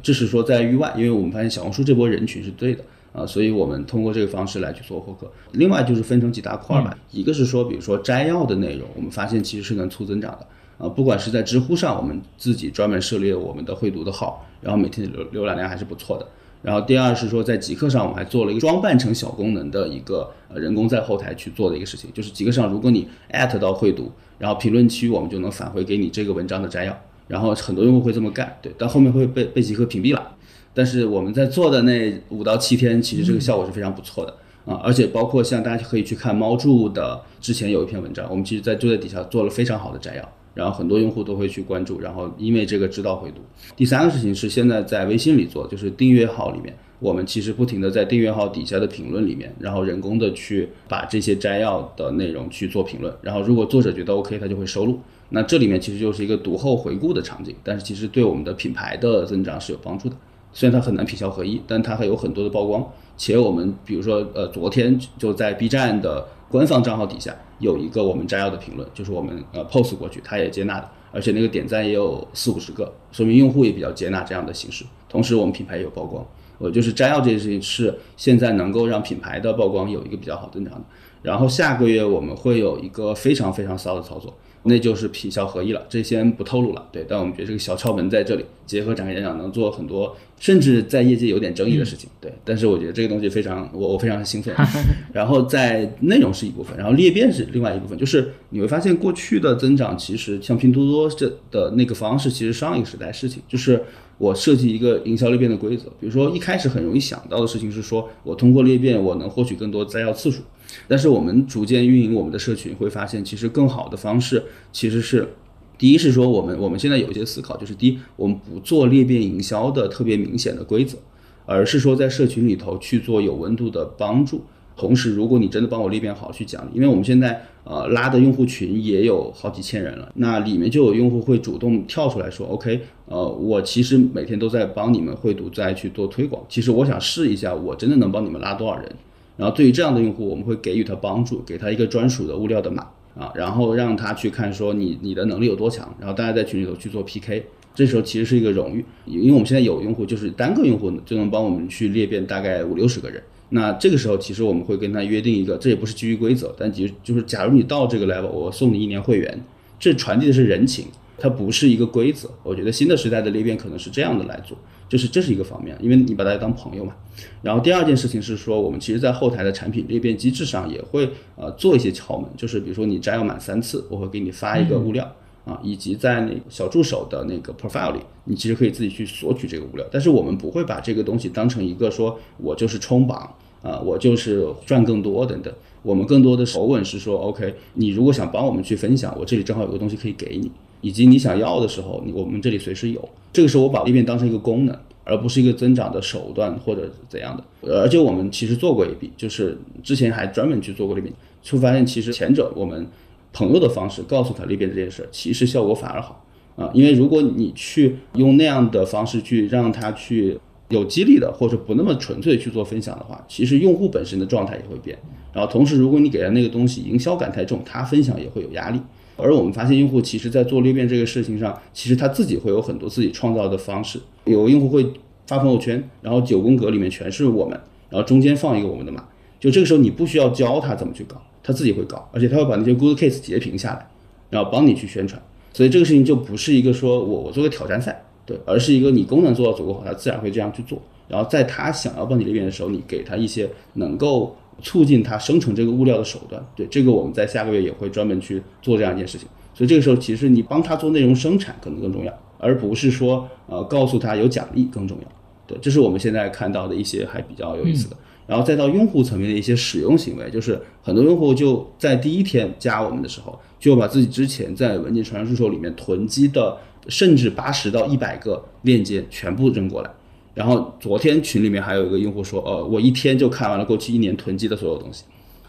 [0.00, 2.84] 这是说在域外，因为我们发现小红书这波人群是对的。
[3.12, 5.30] 啊，所以我们通过这个方式来去做获客。
[5.52, 10.46] 另外就是分成几大块吧，一个是说，比如说摘要的内容，我们发现其实是能促增长的。
[10.78, 16.26] 啊，不管是在知乎上，我们自己专门设立了我们的会读的号，然后每天的浏浏览量还是不错的。
[16.62, 26.96] 然后第二是说，在极客上，我们还做了一个装扮成小功能的一个呃人工在后台去做的一个事情，就是极客上，如果你艾特到会读，然后评论区我们就能返回给你这个文章的摘要。
[27.26, 30.32] 然后很多用户会这么干，对，但后面会被被极客屏蔽了。
[30.78, 34.32] 但是我们在做的那五到七天，其实这个效果是非常不错的
[34.64, 34.78] 啊！
[34.84, 43.40] 而且包括像大家可以去看猫柱的之前有一篇文章，我们其实在就在底下做了非常好的摘要，然后很多用户都会去关注，然后因为这个知道回读。
[43.74, 55.00] 第三个事情是现在在微信里做，就是订阅号里面，我们其实不停的在订阅号底下的评论里面，然后人工的去把这些摘要的内容去做评论，然后如果作者觉得 OK，他就会收录。
[55.30, 60.14] 那这里面其实就是一个读后回顾的场景，但是其实对我们的品牌的增长是有帮助的。
[60.52, 62.86] 虽然它很难品效合一，但它还有很多的曝光。
[63.16, 74.84] 且我们比如说，呃，昨天就在 B 站的官方账号底下有一个我们摘要的评论，就是我们呃 post 过去，它也接纳的，而且那个点赞也有四五十个，说明用户也比较接纳这样的形式。
[75.08, 76.24] 同时，我们品牌也有曝光。
[76.58, 80.80] 我就是摘要这件事情是现在能够让品牌的曝光有一个比较好增长的。
[81.22, 84.32] 然后下个月我们会有一个非常非常骚的操作。
[84.64, 86.88] 那就是品效合一了，这先不透露了。
[86.92, 92.10] 对，但我们觉得这个小窍门在这里，结合展开演讲能做很多，甚至在业界有点争议的事情。
[92.20, 94.54] 对，但是我觉得这个东西非常，我我非常兴奋。
[95.12, 97.96] 然后在内容是一部分，然后裂变是另外一部分。
[97.96, 103.82] 就是你会发现过去的增长，其实像拼多多这的那个方式，其实上一个时代事情，就是
[104.18, 105.84] 我设计一个营销裂变的规则。
[106.00, 110.42] 比如说一开始很容易想到的事情是说，我通过裂变，我能获取更多摘要次数。
[110.86, 115.28] 但是我们逐渐运营我们的社群，会发现其实更好的方式其实是，
[115.76, 120.98] 第一是说我们我们现在有一些思考，就是第一我们不做裂变营销的特别明显的规则，
[121.46, 124.42] 而是说在社群里头去做有温度的帮助。
[124.76, 138.88] 同时，如果你真的帮我裂变好去讲，因为我们现在呃拉的用户群也有好几千人了，那里面就有用户会主动跳出来说，OK，呃，我其实每天都在帮你们会读再去做推广，其实我想试一下，我真的能帮你们拉多少人。
[139.38, 159.40] 然后对于这样的用户，我们会给予他帮助，给他一个专属的物料的码啊，然后让他去看说你你的能力有多强，然后大家在群里头去做 PK，这时候其实是一个荣誉，因为我们现在有用户就是单个用户就能帮我们去裂变大概五六十个人，那这个时候其实我们会跟他约定一个，这也不是基于规则，但其实就是假如你到这个 level，我送你一年会员，
[159.78, 160.86] 这传递的是人情。
[161.18, 164.56] 它不是一个规则，我觉得新的时代的裂变可能是这样的来做，
[164.88, 166.94] 就是这是一个方面，因为你把大家当朋友嘛。
[167.42, 175.12] 然后第二件事情是说，我们其实在后台的产品裂变机制上也会呃做一些窍门，就是比如说你摘要满三次，我会给你发一个物料
[175.44, 185.52] 啊，以及在那个小助手的那个 profile 里，你其实可以自己去索取这个物料，但是我们不会把这个东西当成一个说我就是冲榜啊，我就是赚更多等等，
[185.82, 190.48] 我们更多的口吻是说，OK，你如果想帮我们去分享，我这里正好有个东西可以给你。
[190.80, 193.08] 以及你想要的时候，我们这里随时有。
[193.32, 197.72] 这个时候我把裂变当成一个功能，而不是一个增长的手段或者怎样的。
[197.72, 202.86] 而且我们其实做过一笔，就是之前还专门去做过裂变，就发现其实前者我们
[203.32, 206.24] 朋友的方式告诉他裂变这件事，其实效果反而好
[206.56, 206.70] 啊。
[206.72, 210.38] 因为如果你去用那样的方式去让他去
[210.68, 214.98] 有激励的，或者不那么纯粹去做分享的话，其实用户本身的状态也会变。
[215.32, 218.80] 然后同时，如果你给他那个东西营销感太重，他分享也会有压力。
[219.18, 224.00] 而我们发现，用户其实在做裂变这个事情上，其实他自己会有很多自己创造的方式。
[224.24, 224.86] 有用户会
[225.26, 229.04] 发朋友圈，然后九宫格里面全是我们，然后中间放一个我们的码。
[229.40, 233.86] 就这个时候，你不需要教他怎么去搞，他自己会搞，而且他会把那些 good case 截屏下来，
[234.30, 235.20] 然后帮你去宣传。
[235.52, 240.80] 所以这个事情就不是一个说我我做个挑战赛，对，而是一个你功能做到足够好，他自然会这样去做。
[241.08, 244.36] 然后在他想要帮你裂变的时候，你给他一些能够。
[244.62, 249.28] 促进它生成这个物料的手段，对这个我们在下个月也会专门去做这样一件事情。
[249.54, 255.08] 所以这个时候，其实你帮他做内容生产可能更重要，而不是说呃告诉他有奖励更重要。
[255.46, 257.96] 对，这是我们现在看到的一些还比较有意思的。
[258.26, 266.54] 然后再到用户层面的一些使用行为，就是很多用户就在第一天加我们的时候，就把自己之前在文件传输助手里面囤积的，
[266.88, 269.90] 甚至八十到一百个链接全部扔过来。
[270.38, 275.02] 然后昨天群里面还有一个用户说，呃，我一天就看完了过去一年囤积的所有东西，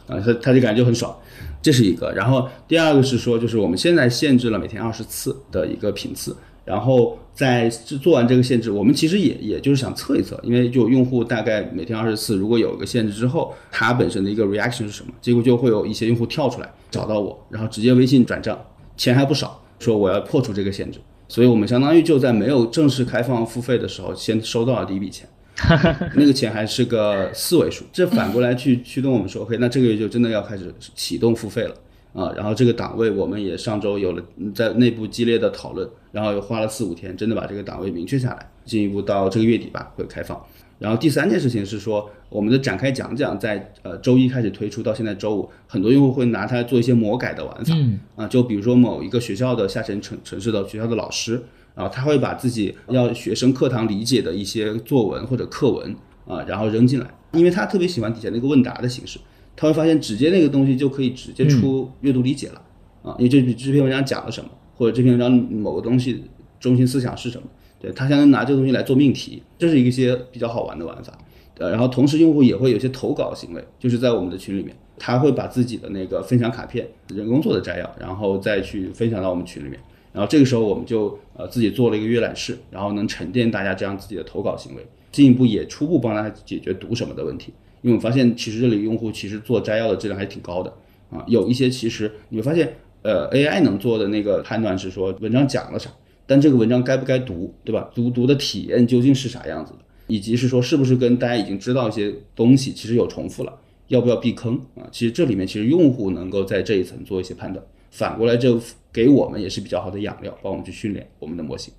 [0.07, 1.15] 啊，他他就感觉就很爽，
[1.61, 2.11] 这是一个。
[2.13, 6.35] 然后第二个是说，就是我们现在限制了每天二十次的一个频次。
[6.65, 15.11] 然后在做完这个限制，我们其实也也就是想测一测，因为就用户大概每天二十次，如果有一个限制之后，它本身的一个 reaction 是什么？
[15.21, 18.59] 结果就会有一些用户跳出来找到我，然后直接微信转账，
[18.97, 20.99] 钱还不少，说我要破除这个限制。
[21.29, 25.29] 所以我们相当于就在没有正式开放付费的时候，先收到了第一笔钱，
[26.15, 27.85] 那个钱还是个四位数。
[27.93, 31.75] 这反过来去驱动我们说，OK，那这个月就真的要开始启动付费了。
[32.11, 34.23] 啊，然后这个档位我们也上周有了
[34.55, 40.43] 在内部激烈的讨论，然后又花了四五天，真的把这个档位明确下来，进一步到这个月底吧会开放。
[40.79, 47.75] 然后第三件事情是说，我们的展开讲讲在呃周一开始推出到现在周五，很多用户会拿它做一些魔改的玩法，
[48.15, 51.43] 啊，就比如说某一个学校的下沉城城市的学校的老师，
[51.75, 59.19] 然后他会把自己要学生课堂理解的一些作文或者课文啊，然后扔进来，因为他特别喜欢底下那个问答的形式。
[59.55, 62.61] 他会发现直接那个东西就可以直接出阅读理解了
[63.03, 66.23] 啊，因为这这篇文章讲了什么，或者这篇文章某个东西
[66.61, 67.45] 中心思想是什么，
[67.79, 71.17] 对他相当于拿这个东西来做命题，这是一些比较好玩的玩法。
[71.57, 79.77] 呃，然后同时用户也会有些投稿行为，就是在我们的群里面，他会把自己的那个分享卡片人工做的摘要，然后再去分享到我们群里面，
[80.13, 87.53] 然后这个时候我们就呃自己做了一个阅览室，然后能沉淀大家这样自己的投稿行为，进一步也初步帮他解决读什么的问题。
[87.81, 90.73] 因为我发现，其实这里用户其实做摘要的质量还挺高的
[91.09, 91.23] 啊。
[91.27, 95.89] 有一些其实你会发现，呃，AI 能做的那个判断是说文章讲了啥，
[96.29, 97.89] 但这个文章该不该读，对吧？
[97.95, 104.85] 读读的体验究竟是啥样子的，以及是说是不是跟大家已经知道一些东西其实有重复了，要不要避坑啊？
[104.91, 108.55] 其实这里面其实用户能够在这一层做一些判断，反过来这
[108.93, 111.73] 给我们也是比较好的养料，帮我们去训练我们的模型。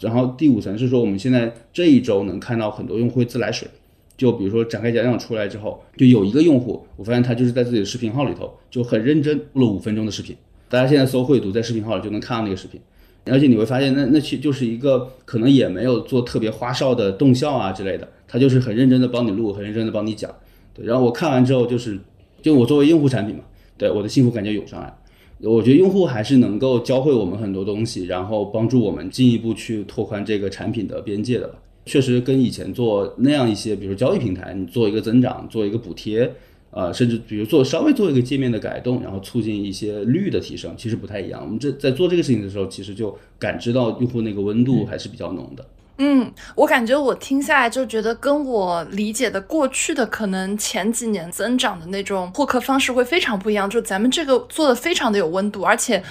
[0.00, 3.68] 然后第五层是说，我们现在这一周能看到很多用户会自来水。
[4.16, 10.36] 就比如说展开讲讲出来之后，就有一个用户，我发现他就是在自己的视频号里头就很认真录了五分钟的视频。
[10.68, 12.80] 大家现在搜“绘读”在视频号里就能看到那个视频，
[13.26, 20.30] 而且你会发现，那那其就是一个可能也没有做特别花哨的动效啊之类的，他就是很认真的帮你录，很认真的帮你讲。
[20.74, 21.98] 对，然后我看完之后，就是
[22.40, 23.42] 就我作为用户产品嘛，
[23.78, 24.92] 对我的幸福感就涌上来。
[25.40, 31.54] 我觉得用户还是能够教会我们很多东西，然后帮助我们进一步去拓宽这个产品的边界的吧。
[31.84, 36.32] 确实跟以前做那样一些，比如交易平台，你做一个增长，做一个补贴，
[36.74, 41.42] 呃，甚至比如做稍微做一个界面的改动，然后促进一些率的提升，其实不太一样。
[41.44, 45.64] 我们这在做这个事情的时候，其实就感知到用户那个温度还是比较浓的。
[45.98, 53.68] 嗯，我感觉我听下来就觉得跟我理解的过去的可能前几年增长的那种获客方式会非常不一样。
[53.68, 56.02] 就咱们这个做的非常的有温度，而且。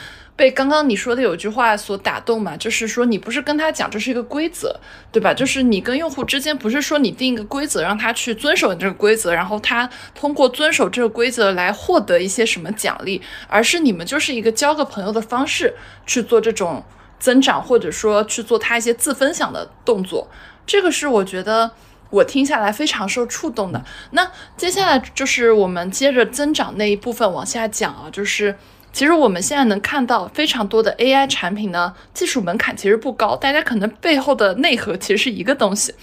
[0.42, 4.76] 被刚刚你说的有句话所打动嘛，就是说你不是跟他讲这是一个规则，
[5.12, 5.32] 对吧？
[5.32, 15.76] 就是你跟用户之间不是说你定一个规则让他去遵守这个规则，然后他通过遵守这个规则来获得一些什么奖励，而是你们就是一个交个朋友的方式
[16.08, 16.84] 去做这种
[17.20, 20.28] 增长，或者说去做他一些自分享的动作。
[20.66, 21.70] 这个是我觉得
[22.10, 23.86] 我听下来非常受触动的。
[24.10, 28.56] 那接下来就是我们接着增长那一部分往下讲啊，就是。
[28.94, 35.94] 其实我们现在能看到非常多的 AI 产品呢，技术门槛其实不高，大家可能背后的内核其实是一个东西。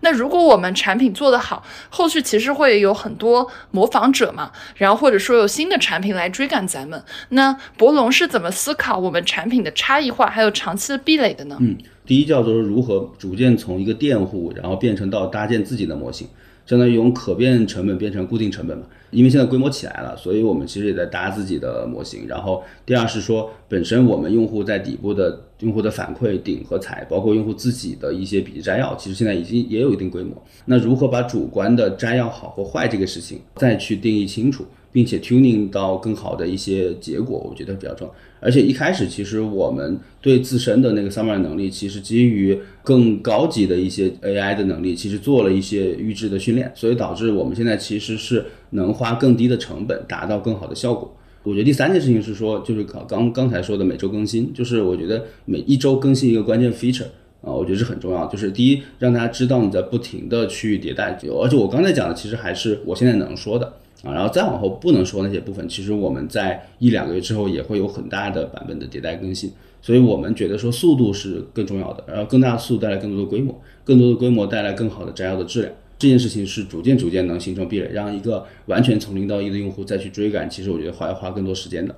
[0.00, 7.02] 那如果我们产品做得好，后续其实会有很多模仿者嘛，然后或者说有新的产品来追赶咱们。
[7.30, 11.56] 那博龙是怎么思考我们产品的差异化还有长期的壁垒的呢？
[11.60, 16.28] 嗯，第一叫做如何逐渐从一个佃户，然后变成到搭建自己的模型。
[16.68, 22.28] 相当于用可变成本变成固定成本嘛，因为现在规模起来了，所以我们其实也在搭自己的模型。
[22.28, 30.36] 然后第二是说，本身我们用户在底部的用户的反馈顶和踩，包括用户自己的一些笔记摘要，其实现在已经也有一定规模。
[30.66, 34.66] 那如何把主观的摘要好或坏这个事情再去定义清楚？
[34.90, 38.14] 并且 tuning 到更好的一些结果，我觉得比较重要。
[38.40, 51.12] 而且一开始其实我们对自身的那个 summary 能力，其实基于更高级的一些 AI 的能力，其实做了一些预制的训练，所以导致我们现在其实是能花更低的成本达到更好的效果。
[51.42, 57.06] 我觉得第三件事情是说，就是刚刚才说的每周更新，就是我觉得每一周更新一个关键 feature
[57.40, 58.26] 啊，我觉得是很重要。
[58.26, 63.72] 就是第一，让大家知道你在不停的去迭代，而且我刚才讲的其实还是我现在能说的。
[64.02, 69.52] 啊，然后再往后不能说那些部分，其实我们在一两个月之后也会有很大的版本的迭代更新。
[69.80, 75.72] 所以我们觉得说速度是更重要的，然后更大的速度带来更多的规模，更多的规模带来更好的摘要的质量。
[75.98, 81.96] 这件事情是逐渐逐渐能形成壁垒，让一个完全从零到一的用户再去追赶，其实我觉得花要花更多时间的。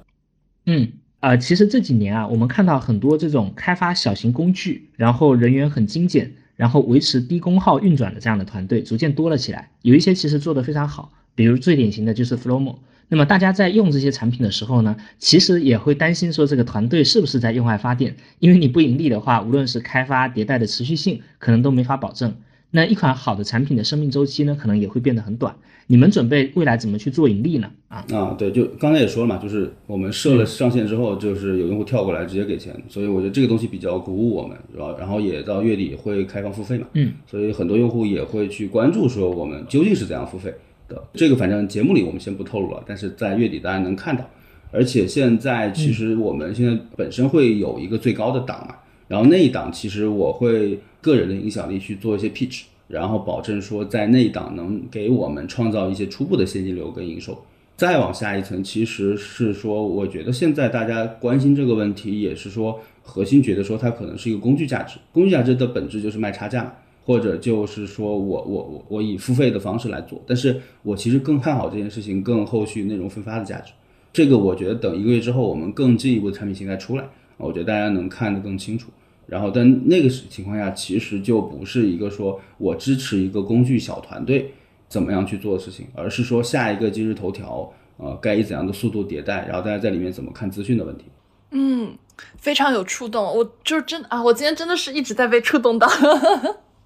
[0.67, 0.91] 嗯，
[1.21, 9.71] 啊，其实这几年啊，我们看到很多这种开发小型工具，然后人员很精简，然后维持低功耗运转的这样的团队逐渐多了起来。
[9.83, 12.77] 有一些其实做得非常好，比如最典型的就是 Flomo。
[13.09, 22.35] 那么大家在用这些产品的时候呢，其实也会担心说这个团队是不是在用爱发电，因为你不盈利的话，无论是开发迭代的持续性，可能都没法保证。
[22.71, 25.57] 那一款好的产品的生命周期呢，可能也会变得很短。
[25.87, 27.71] 你们准备未来怎么去做盈利呢？
[27.89, 34.95] 啊啊，对，就刚才也说了嘛，就是我们设了上线之后，就是有用户跳过来直接给钱，所以我觉得这个东西比较鼓舞我们，是吧？
[34.99, 40.53] 然后也到月底会开放付费嘛，嗯，所以很多用户也会去关注说我们究竟是怎样付费
[40.91, 41.03] 的。
[41.15, 44.29] 这个反正节目里我们先不透露了，但是在月底大家能看到。
[44.71, 48.75] 而且现在其实我们现在本身会有一个最高的档嘛，
[49.09, 50.79] 然后那一档其实我会。
[51.03, 57.43] 个人的影响力去做一些 pitch，然后保证说在那一档能给我们创造一些初步的现金流跟营收。
[57.75, 64.99] 再往下一层，其实是说，我觉得现在大家关心这个问题，也是说核心觉得说它可能是一个工具价值。
[65.11, 70.23] 工具价值的本质就是卖差价，或者就是说我我我我以付费的方式来做。
[70.27, 73.73] 但是我其实更看好这件事情更后续内容分发的价值。
[74.13, 77.05] 这个我觉得等一个月之后，我们更进一步的产品形态出来，
[77.37, 78.91] 我觉得大家能看得更清楚。
[79.27, 84.53] 然后，但那个情况下，其实就不是一个说我支持一个工具小团队
[84.89, 91.05] 怎么样去做的事情，而是说下一个今日头条，呃，该以怎样的速度迭代，然后大家在里面怎么看资讯的问题。
[91.53, 91.97] 嗯，
[92.39, 95.89] 非常有触动，我就是真啊，我今天真的是一直在被触动到。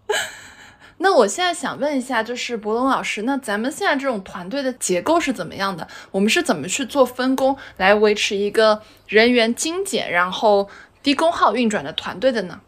[0.99, 5.87] 那我现在想问一下，就是博龙老师，那咱们现在这种团队的结构是怎么样的？
[6.11, 10.69] 我们是怎么去做分工，来维持一个人员精简，然后？
[11.03, 12.59] 低功耗运转的团队的呢？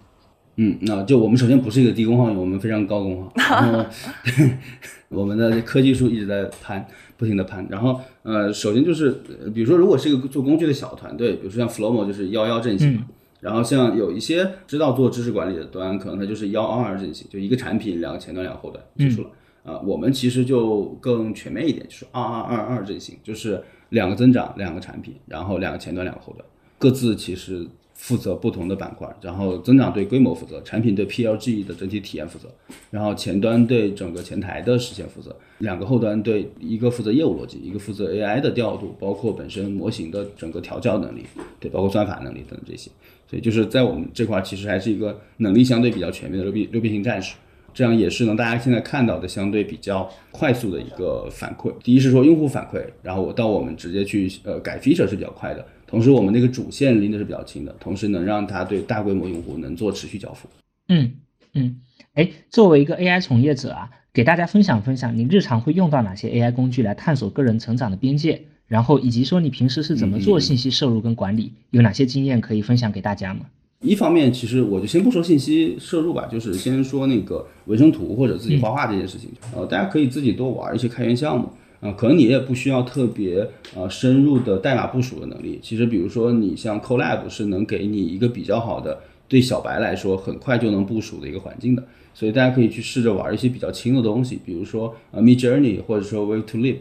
[0.57, 3.33] 嗯，那就我们首先不是一个低功耗，我们非常高功耗。
[3.35, 3.87] 然后
[5.09, 7.67] 我们的科技树一直在攀，不停的攀。
[7.71, 9.11] 然后呃，首先就是，
[9.55, 13.03] 比如说如果是一个做工具的小团队，比如说像 Flowmo 就是幺幺阵型。
[13.41, 19.31] 然后像有一些知道做知识管理的端，可能它就是幺二二阵型，就一个产品两个前端两个后端结束了。
[19.65, 26.45] 啊，我们其实就更全面一点，就是二二二二阵型，就是两个增长两个产品，然后两个前端两个后端，
[26.79, 27.67] 各自其实。
[27.99, 32.47] 负责不同的板块，然后增长对规模负责，产品对 PLG 的整体体验负责，
[32.91, 41.25] 然后前端对整个前台的实现负责，两个后端对一个负责业务逻辑，一个负责 AI 的调度，包括本身模型的整个调教能力，
[41.59, 42.91] 对，包括算法能力等等这些。
[43.29, 47.35] 所以就是在我们这块其实还是一个能力相对比较全面的六边六 B 型战士，
[47.75, 51.73] 这样也是能大家现在看到的相对比较快速的一个反馈。
[51.83, 55.67] 第一是说用户反馈，然后我到我们直接去呃改 feature 是比较快的。
[55.87, 60.49] 同时，我们那个主线拎的是比较近的，同时能让它对大规模用户能做持续交付。
[60.89, 61.13] 嗯
[61.55, 61.81] 嗯，
[62.15, 68.43] 哎，作为一个 AI 从业者啊，给大家分享分享，你日常会用到哪些 AI 工具来探索个人成长的边界？
[68.67, 71.53] 然后以及说你平时是怎么做信息摄入跟管理？
[71.71, 73.41] 有哪些经验可以分享给大家吗？
[73.81, 79.31] 一方面，其实我就先不说信息摄入吧，就是先说那个纹身图或者自己画画这件事情。
[79.55, 81.49] 呃，大家可以自己多玩一些开源项目。
[81.79, 85.61] 啊，可能你也不需要特别呃深入的代码部署的能力。
[85.63, 88.99] 其实，比如说你像 Colab 是能给你一个比较好的，
[89.29, 91.85] 对小白来说很快就能部署的一个环境的。
[92.15, 96.79] 所以大家可以去试着玩一些比较轻的东西，比如说呃 Mid Journey 或者说 Way to Leap，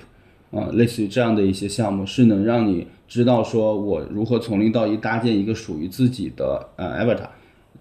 [0.56, 7.28] 啊，类似于这样的一些项目，是能让你知道说我如何从零到一搭建一个属于自己的呃 Avatar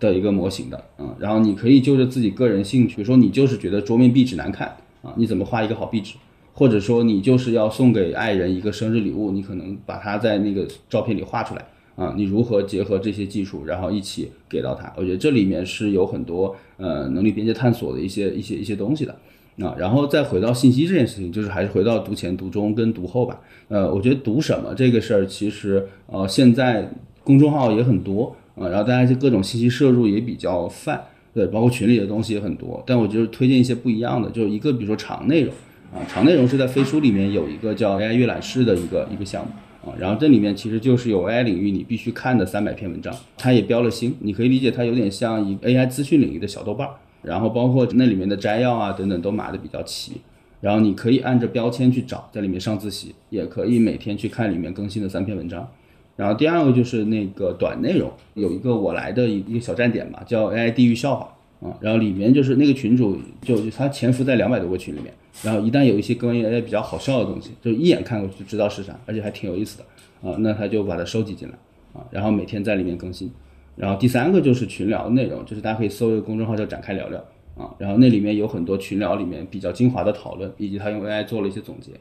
[0.01, 0.85] 的一个模型的。
[0.99, 6.17] 嗯，然后你可以就着自己个人兴趣，比如说你就是觉得桌面壁纸难看啊，你怎么画一个好壁纸？
[6.57, 11.67] 或者说你就是要送给爱人一个生日礼物，你可能把它在那个照片里画出来
[11.97, 14.93] 啊，你如何结合这些技术，然后一起给到他？
[14.97, 19.17] 我觉得这里面是有很多呃能力边界探索的一些一些一些东西的
[19.59, 19.75] 啊。
[19.79, 23.41] 然后再回到信息这件事情，就是还是回到读前、读中跟读后吧。
[23.69, 26.91] 呃，我觉得读什么这个事儿，其实呃现在
[27.23, 31.03] 公众号也很多啊，然后大家就各种信息摄入也比较泛，
[31.33, 32.83] 对，包括群里的东西也很多。
[32.87, 35.53] 但我就是推荐一些不一样的，就一个比如说长内容。
[35.95, 39.53] 啊，长内容是在飞书里面有一个叫 AI 阅览室的一个一个项目
[39.89, 46.95] 啊，然后这里面其实就是有 AI 领域你必须看的三百篇文章，它也标了星，你可以理解它有点像一 AI 资讯领域的小豆瓣儿，
[47.25, 50.21] 然后包括那里面的摘要啊等等都码的比较齐，
[50.61, 55.69] 然后你可以按着标签去找，在里面上自习，也可以每天去看里面更新的三篇文章，
[56.17, 61.31] 然后第二个就是那个短内容，有一个我来的一一个小站点吧，叫 AI 地狱笑话。
[61.61, 65.11] 啊，然后里面就是那个群主，就他潜伏在两百多个群里面，
[65.43, 69.85] 然后一旦有一些关于 AI 比较好笑的东西，就一眼看过去就知道是啥，而且还挺有意思的
[70.29, 71.55] 啊，那他就把它收集进来
[71.95, 73.31] 啊，然后每天在里面更新
[73.77, 77.19] 然后第三个就是群聊的内容，就是大家可以搜一个公众号叫展开聊聊
[77.57, 81.93] 啊，然后那里面有很多群聊里面比较精华的讨论，以及他用 AI 做了一些总结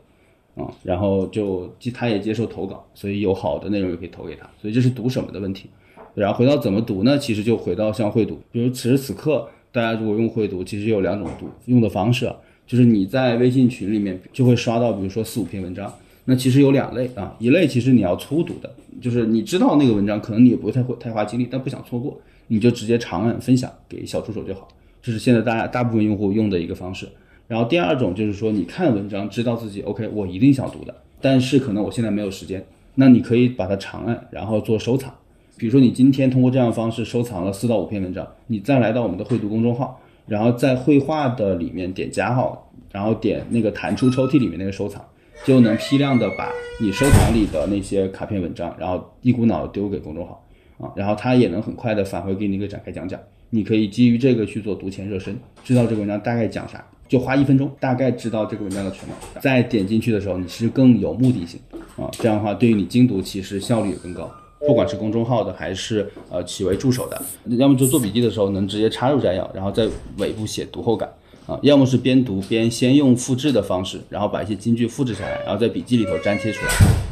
[0.61, 5.69] 啊，然后就他也接受投稿，所以有好的内容也可以投给他，所以这是读什么的问题。
[6.13, 7.17] 然后回到怎么读呢？
[7.17, 12.31] 其实就回到像会读，比如此时此刻大家如果用会读，其实有两种读用的方式，
[12.67, 15.91] 就是你在微信群里面就会刷到，比如说四五篇文章。
[16.25, 22.17] 那其实有两类啊，一类其实你要粗读的，就是你知道那个文章，可能你也不会太太花精力，但不想错过，
[22.47, 24.67] 你就直接长按分享给小助手就好。
[25.01, 27.07] 这是现在大家大部分用户用的一个方式。
[27.47, 32.65] 然后第二种就是说，你看文章知道自己 OK，我一定想读的，但是可能我现在没有时间，
[32.95, 35.13] 那你可以把它长按，然后做收藏。
[35.57, 45.03] 比如说你今天通过这样的方式收藏了四到五篇文章，你再来到我们的会读公众号，然后在绘画的里面点加号，然后点那个弹出抽屉里面那个收藏。
[45.45, 50.43] 就能批量的把你收藏里的那些卡片文章，然后一股脑丢给公众号
[50.79, 53.19] 啊，然后它也能很快的返回给你一个展开讲讲。
[53.49, 59.13] 你可以基于这个去做读前热身，知道这个文章大概讲啥，就花一分钟，大概知道这个文章的全貌。
[59.39, 61.59] 再点进去的时候，你是更有目的性
[61.97, 64.31] 啊，这样的话对于你精读其实效率也更高。
[64.65, 67.21] 不管是公众号的还是呃企微助手的，
[67.57, 69.87] 要么就做笔记的时候能直接插入摘要，然后在
[70.17, 71.07] 尾部写读后感。
[71.45, 76.71] 啊，要么是边读边先用复制的方式，然后把一些金句复制下来，然后在笔记里头粘贴出来。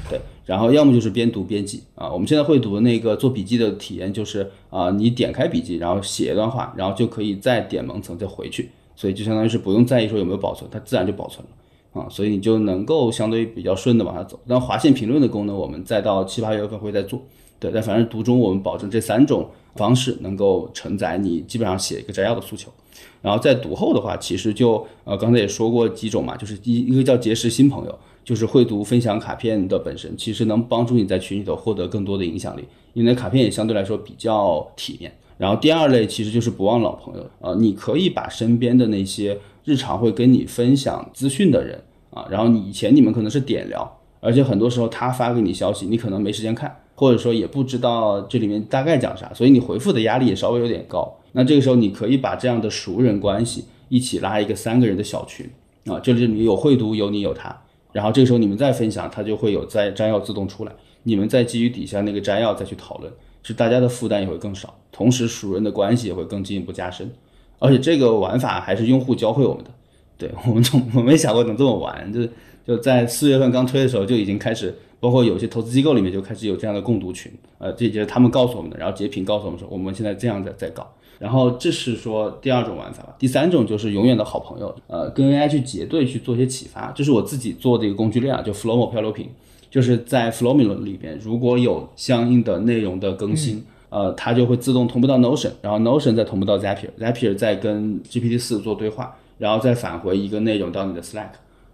[0.10, 1.84] 对，然后要么就是边读边记。
[1.96, 12.02] 啊，我们现在会读的那个做笔记的体验就是啊，你点开笔记，然后写一段话，然后就可以再点蒙层再回去，所以就相当于是不用在意说有没有保存，它自然就保存了。
[12.02, 14.40] 啊，所以你就能够相对比较顺的往下走。
[14.46, 17.22] 那划线评论的功能，我们再到七八月份会再做。
[17.60, 22.70] 对，但反正读中我们保证这三种方式能够承载你基本上写一个摘要的诉求。
[23.22, 32.64] 然后在读后的话，其实就呃刚才也说过几种嘛，就是一一个叫结识新朋友，就是会读分享卡片的本身，其实能帮助你在群里头获得更多的影响力，
[32.94, 35.12] 因为卡片也相对来说比较体面。
[35.38, 51.12] 然后第二类其实就是不忘老朋友，呃，你可以把身边的那些日常会跟你分享资讯的人啊，然后你以前你们可能是点聊，而且很多时候他发给你消息，你可能没时间看，或者说也不知道这里面大概讲啥，所以你回复的压力也稍微有点高。
[51.32, 55.50] 那这个时候，你可以把这样的熟人关系一起拉一个三个人的小群
[55.88, 57.60] 啊，这里你有会读，有你有他，
[57.92, 60.72] 然后这个时候你们再分享，他就会有摘摘要自动出来，
[61.02, 67.12] 你们再基于底下那个摘要再去讨论，是大家的负担也会更少，同时熟人的关系也会更进一步加深，
[67.58, 69.72] 而且这个玩法还是用户教会我们的，
[70.20, 72.28] 对我们从我没想过能这么玩，就
[72.64, 80.90] 就在四月份刚推的时候就已经开始，包括有些投资机构里面就开始有这样的共读群，呃，这就是他们告诉我们的，然后截屏告诉我们说，我们现在这样在在搞。
[81.20, 89.28] 然后这是说第二种玩法吧，第三种就是永远的好朋友，呃，跟 AI 去结对去做一些启发，这是我自己做的一个工具链啊，就 Flomo 漂流瓶，
[89.70, 101.30] 就是在 Flomo 里边如果有相应的内容的更新，呃，它就会自动同步到 Notion，然后 Notion 再同步到 Zapier，Zapier 再跟 GPT 四做对话，然后再返回一个内容到你的 Slack，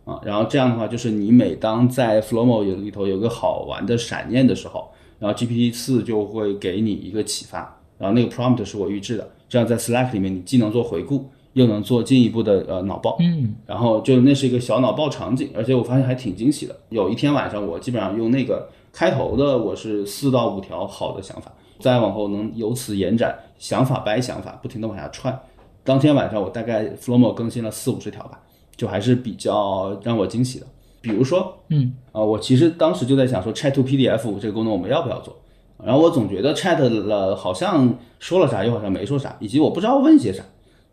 [0.07, 4.89] 啊，然后这样的话就是你每当在 Flomo 里头有个好玩的闪念的时候，
[5.19, 9.29] 然后 GPT 四就会给你一个启发，然后那个 prompt 是我预制的。
[9.49, 16.75] 这样在 Slack 里面，你既能做回顾，又能做进一步的呃脑报，嗯，然后就那是一个小脑报场景，而且我发现还挺惊喜的。
[16.89, 25.37] 有一天晚上，我基本上用那个开头的，我是四到五条好的想法，再往后能由此延展，想法掰想法，不停的往下串。
[25.83, 28.41] 当天晚上我大概 Flomo 更新了四五十条吧，
[28.77, 30.67] 就还是比较让我惊喜的。
[31.01, 35.35] 比如说，嗯，啊，我其实当时就在想说，Chat to PDF 这个功能我们要不要做？
[35.83, 40.43] 然后我总觉得 chat 了好像说了啥又好像没说啥，以及我不知道问些啥，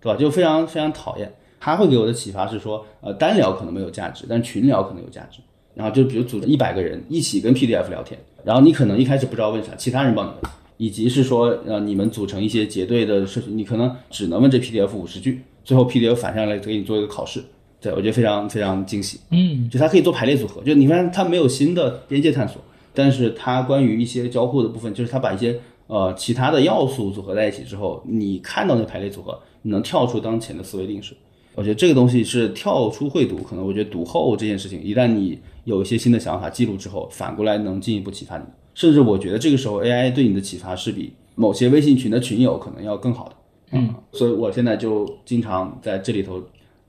[0.01, 0.19] 对吧？
[0.19, 1.33] 就非常非常讨厌。
[1.59, 5.41] 他会给我的启发是说，呃，单聊可能没有价值，但群聊可能有价值。
[5.75, 17.43] 然后就比如组织一百个人一起跟 PDF 聊天，然后你可能一开始不知道问啥，其他人帮你问，以及是说，呃，你们组成一些结对的社群，你可能只能问这 PDF 五十句，最后 PDF 反上来给你做一个考试。
[17.85, 19.21] 对我觉得非常非常惊喜。
[19.31, 22.61] 嗯，就它可以做排列组合，就你发现它没有新的边界探索。
[22.95, 25.59] 但是它关于一些交互的部分，就是它把一些
[25.89, 31.15] 呃其他的要素组合在一起之后，你看到那排列组合，你能跳出当前的思维定式。
[31.57, 38.45] 我觉得这个东西是跳出会读，可能我觉得读后这件事情，一旦你有一些新的想法记录之后，反过来能进一步启发你。
[38.75, 43.35] 甚至我觉得这个时候 AI 对你的启发是比某些微信群的群友可能要更好的。
[43.73, 46.41] 嗯，所以我现在就经常在这里头，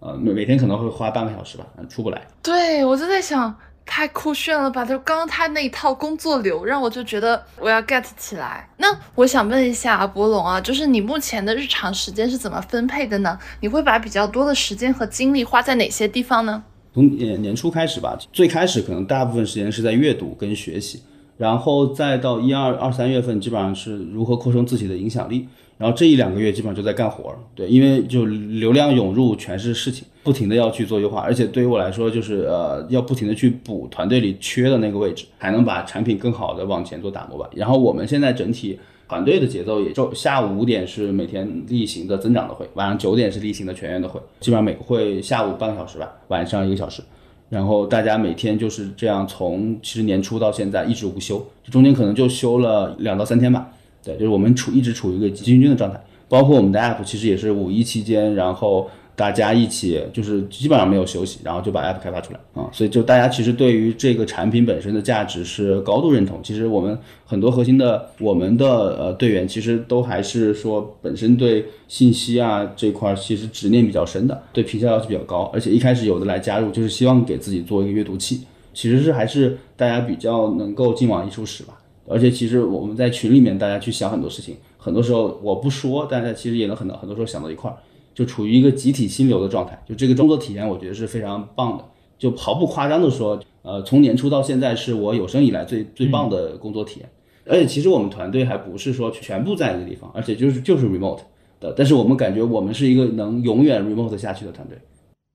[0.05, 2.21] 呃每每天可能会花半个小时吧，出不来。
[2.43, 3.55] 对我就在想。
[3.87, 4.83] 太酷炫了吧！
[4.83, 8.67] 就刚刚他那一套工作流，让我就觉得我要 get 起来。
[8.77, 13.37] 那我想问一下博龙啊，就是你目前的日常时间是怎么分配的呢？
[13.61, 16.63] 你会把比较多的时间和精力花在哪些地方呢？
[16.95, 21.03] 从年年初开始吧，最开始可能大部分时间是在阅读跟学习，
[21.37, 25.47] 然后再到一二二三月份，基本上是如何扩充自己的影响力。
[25.77, 37.49] 然后这一两个月基本上就在干活儿，对，因为就流量涌入全是事情，不停的要去做优化，而且对于我来说，就是呃要不停的去补团队里缺的那个位置，还能把产品更好的往前做打磨吧。
[37.53, 38.79] 然后我们现在整体
[39.09, 47.01] 团队的节奏也就下午五点是每天例行的增长的会，晚上九点是例行的全员的会，基本上每个会下午半个小时吧，晚上一个小时。
[47.49, 53.69] 然后大家每天就是这样，从其实年初到现在一直无休，中间可能就休了两到三天吧。
[54.03, 58.89] 对，就是我们处一直处于一个急行军的状态，包括我们的 app 其实也是五一期间，然后。
[59.15, 66.41] 大家一起就是基本上没有休息，然后就把 app 开发出来啊，所以就大家其实对于这个产品本身的价值是高度认同。
[66.43, 78.41] 其实我们很多核心的我们的呃队员其实都还是说本身对信息啊这块其实执念比较深的，对评价要求比较高，而且一开始有的来加入就是希望给自己做一个阅读器，
[78.73, 81.79] 其实是还是大家比较能够进往一处使吧。
[82.07, 87.77] 而且其实我们在群里面大家去想很多事情，很多时候我不说，大家其实也能很多很多时候想到一块儿。
[88.15, 91.85] 就处于一个集体心流的状态，就这个工作体验，我觉得是非常棒的。
[92.17, 97.09] 就毫不夸张的说，呃，从年初到现在，是我有生以来最最棒的工作体验。
[97.45, 101.19] 而且其实我们团队还不是说全部在一个地方，而且就是就是 remote
[101.59, 101.73] 的。
[101.77, 104.77] 但是我们感觉我们是一个能永远 remote 下去的团队。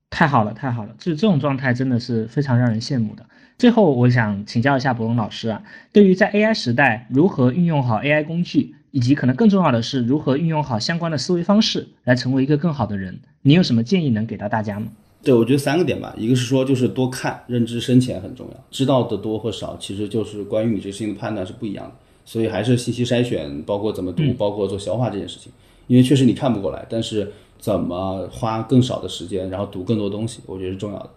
[0.09, 0.89] 太好了，太好了！
[0.97, 3.25] 就这种状态真的是非常让人羡慕的。
[3.57, 5.63] 最后，我想请教一下博龙老师啊，
[5.93, 8.75] 对于在 AI 时代如何运用好 AI 工具？
[8.91, 13.19] 以及可能更重要的是，如何运用好相关的思维方式来成为一个更好的人？
[13.41, 14.87] 你有什么建议能给到大家吗？
[15.23, 21.91] 对，我觉得三个点吧，一个是说就是多看，认知深浅很重要，知道的多或少，其实就是关于你这事情的判断是不一样的。
[22.25, 25.51] 所以还是信息筛选，包括怎么读，包括做消化这件事情，
[25.87, 31.09] 因为确实你看不过来，但是怎么花更少的时间，然后读更多东西，我觉得是重要的。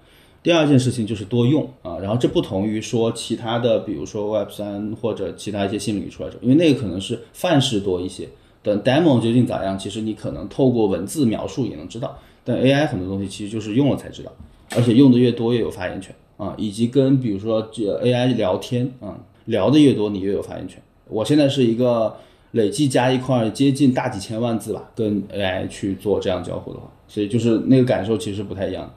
[0.44, 8.28] 第二件事情就是多用啊，然后这不同于说其他的，比如说 Web 三或者其他一些新领域出来者，因为那个可能是范式多一些。
[8.62, 12.18] 等 demo 究竟咋样，其实你可能透过文字描述也能知道。
[12.44, 14.30] 但 AI 很多东西其实就是用了才知道，
[14.76, 19.16] 而且用的越多越有发言权啊，以及跟比如说这 AI 聊天啊，
[19.46, 20.78] 聊的越多你越有发言权。
[21.08, 22.14] 我现在是一个
[22.50, 28.92] 累计加一块接近大几千万字吧，跟 AI 去做这样交互的话，所以就是那个感受其实不太一样。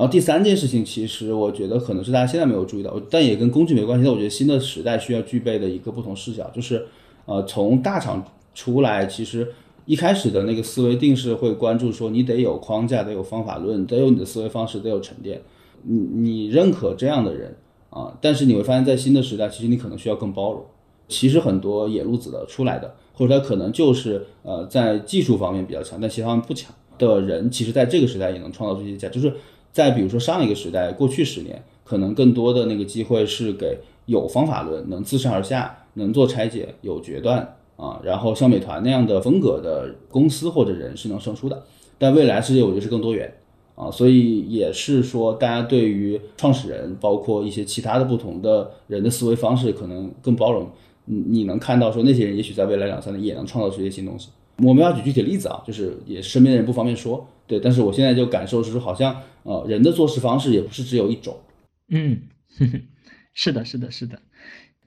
[0.00, 4.04] 然后第三件事情，其实我觉得可能是大家现在没有注意到，但也跟工具没关系。
[4.06, 6.86] 但我觉得新的时代需要具备的一个不同视角，就是，
[7.26, 8.24] 呃，从大厂
[8.54, 9.46] 出来，其实
[9.84, 15.42] 一开始的那个思维定是会关注说，你得有框架，得有方法论，得有你的思维方式，得有沉淀。
[15.82, 17.54] 你你认可这样的人
[17.90, 20.64] 啊，但是你会发现在新的时代，其实你可能需要更包容。
[21.08, 29.30] 其实很多野路子的出来的，或者他可能就是呃在技术方面比较强，但其他方面不强的人，其实在这个时代也能创造出一些价，就是。
[29.72, 41.62] 再比如说上一个时代，过去十年，可能更多的那个机会是给有方法论、能自上而下、能做拆解、有决断啊，然后像美团那样的风格的公司或者人是能胜出的。
[41.98, 43.32] 但未来世界我觉得是更多元
[43.74, 50.68] 啊，所以也是说大家对于创始人，包括一些其他的不同的人的思维方式可能更包容。
[51.04, 54.28] 你你能看到说那些人也许在未来两三年也能创造出一些新东西。
[54.62, 61.36] 我们要举具体例子啊，就是也身边的人不方便说，对，但是我现在就感受是说，好像呃人的做事方式也不是只有一种，
[61.88, 62.22] 嗯，
[63.34, 64.22] 是的，是的，是的。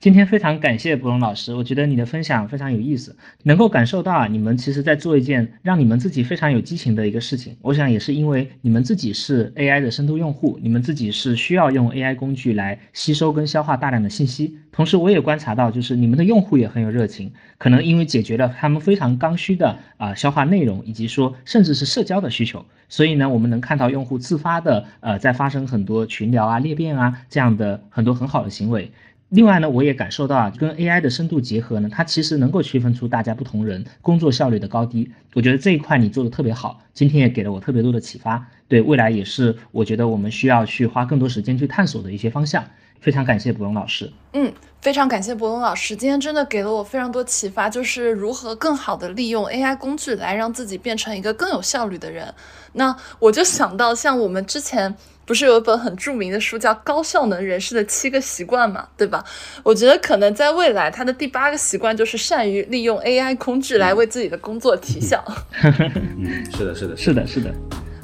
[0.04, 7.56] 今天非常感谢博龙老师，我觉得你的分享非常有意思，能够感受到啊，你们其实在做一件让你们自己非常有激情的一个事情。
[7.62, 14.58] 我想也是因为你们自己是 AI 的深度用户，你们自己是需要用 AI 工具来吸收跟消化大量的信息。
[14.74, 28.92] 同时，我也观察到，就是你们的用户也很有热情，可能因为解决了他们非常刚需的啊消化内容，以及说甚至是社交的需求，所以呢，我们能看到用户自发的呃在发生很多群聊啊、裂变啊这样的很多很好的行为。
[29.34, 35.12] 另外呢，我也感受到啊，跟 AI 的深度结合呢，它其实能够区分出大家不同人工作效率的高低。
[35.34, 38.46] 我觉得这一块你做的特别好，今天也给了我特别多的启发。
[38.68, 42.64] 对未来也是，我觉得我们需要去花更多时间去探索的一些方向。
[43.02, 44.10] 非常感谢博龙老师。
[44.34, 52.32] 嗯，非常感谢博龙老师，今天真的给了我非常多启发，就是如何更好的利用 AI 工具来让自己变成一个更有效率的人。
[52.74, 54.96] 那我就想到，像我们之前。
[55.26, 59.24] 不是有一本很著名的书叫《高效能人士的七个习惯》嘛，对吧？
[59.64, 65.24] 我觉得可能在未来，他的第八个习惯就是善于利用 AI 工具来为自己的工作提效。
[65.64, 67.54] 嗯， 是的，是的，是的，是的。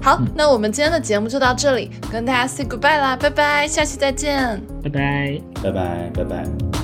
[0.01, 6.78] 好，那我们今天的节目就到这里，跟大家 say goodbye 啦，拜拜，下期再见，拜拜，拜拜，拜拜。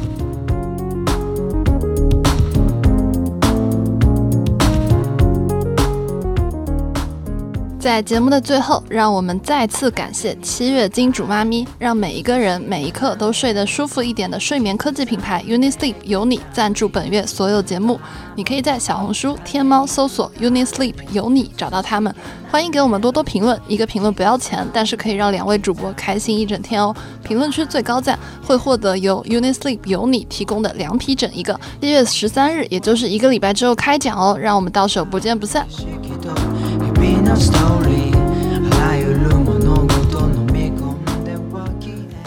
[7.85, 17.99] 在节目的最后，让我们再次感谢七月金主妈咪，让每一个人每一刻都睡得舒服一点的睡眠科技品牌 UniSleep 有你赞助本月所有节目。
[18.35, 22.11] 你可以在小红书、天猫搜索 UniSleep 有你找到他们。
[22.49, 26.91] 欢迎给我们多多评论，一个评论不要钱，但是可以让两位主播开心一整天哦。
[27.23, 31.59] 评论区最高赞会获得由 UniSleep 有你提供的凉皮枕一个。
[31.79, 35.67] 七月十三日，也就是一个礼拜之后开奖哦，让我们到手不见不散。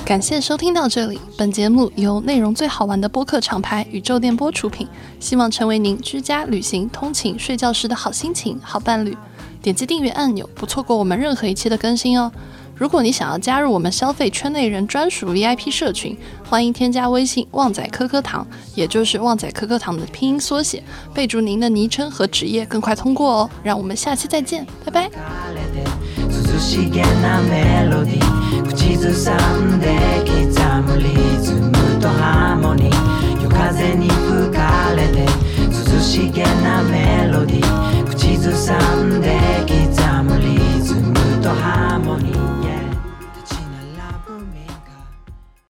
[0.05, 4.89] 感谢收听到这里，本节目由内容最好玩的播客厂牌宇宙电波出品，
[5.21, 9.15] 希望成为您居家、旅行、通勤、睡觉时的好心情、好伴侣。
[9.61, 12.33] 点击订阅按钮，不错过我们任何一期的更新哦。
[12.79, 16.16] 如果你想要加入我们消费圈内人专属 vip 社群
[16.49, 23.51] 欢迎添加微信旺仔颗颗糖也就是旺仔颗颗糖的拼音缩写备注您的昵称和职业更快通过哦。
[23.64, 25.11] 让我们下期再见拜拜。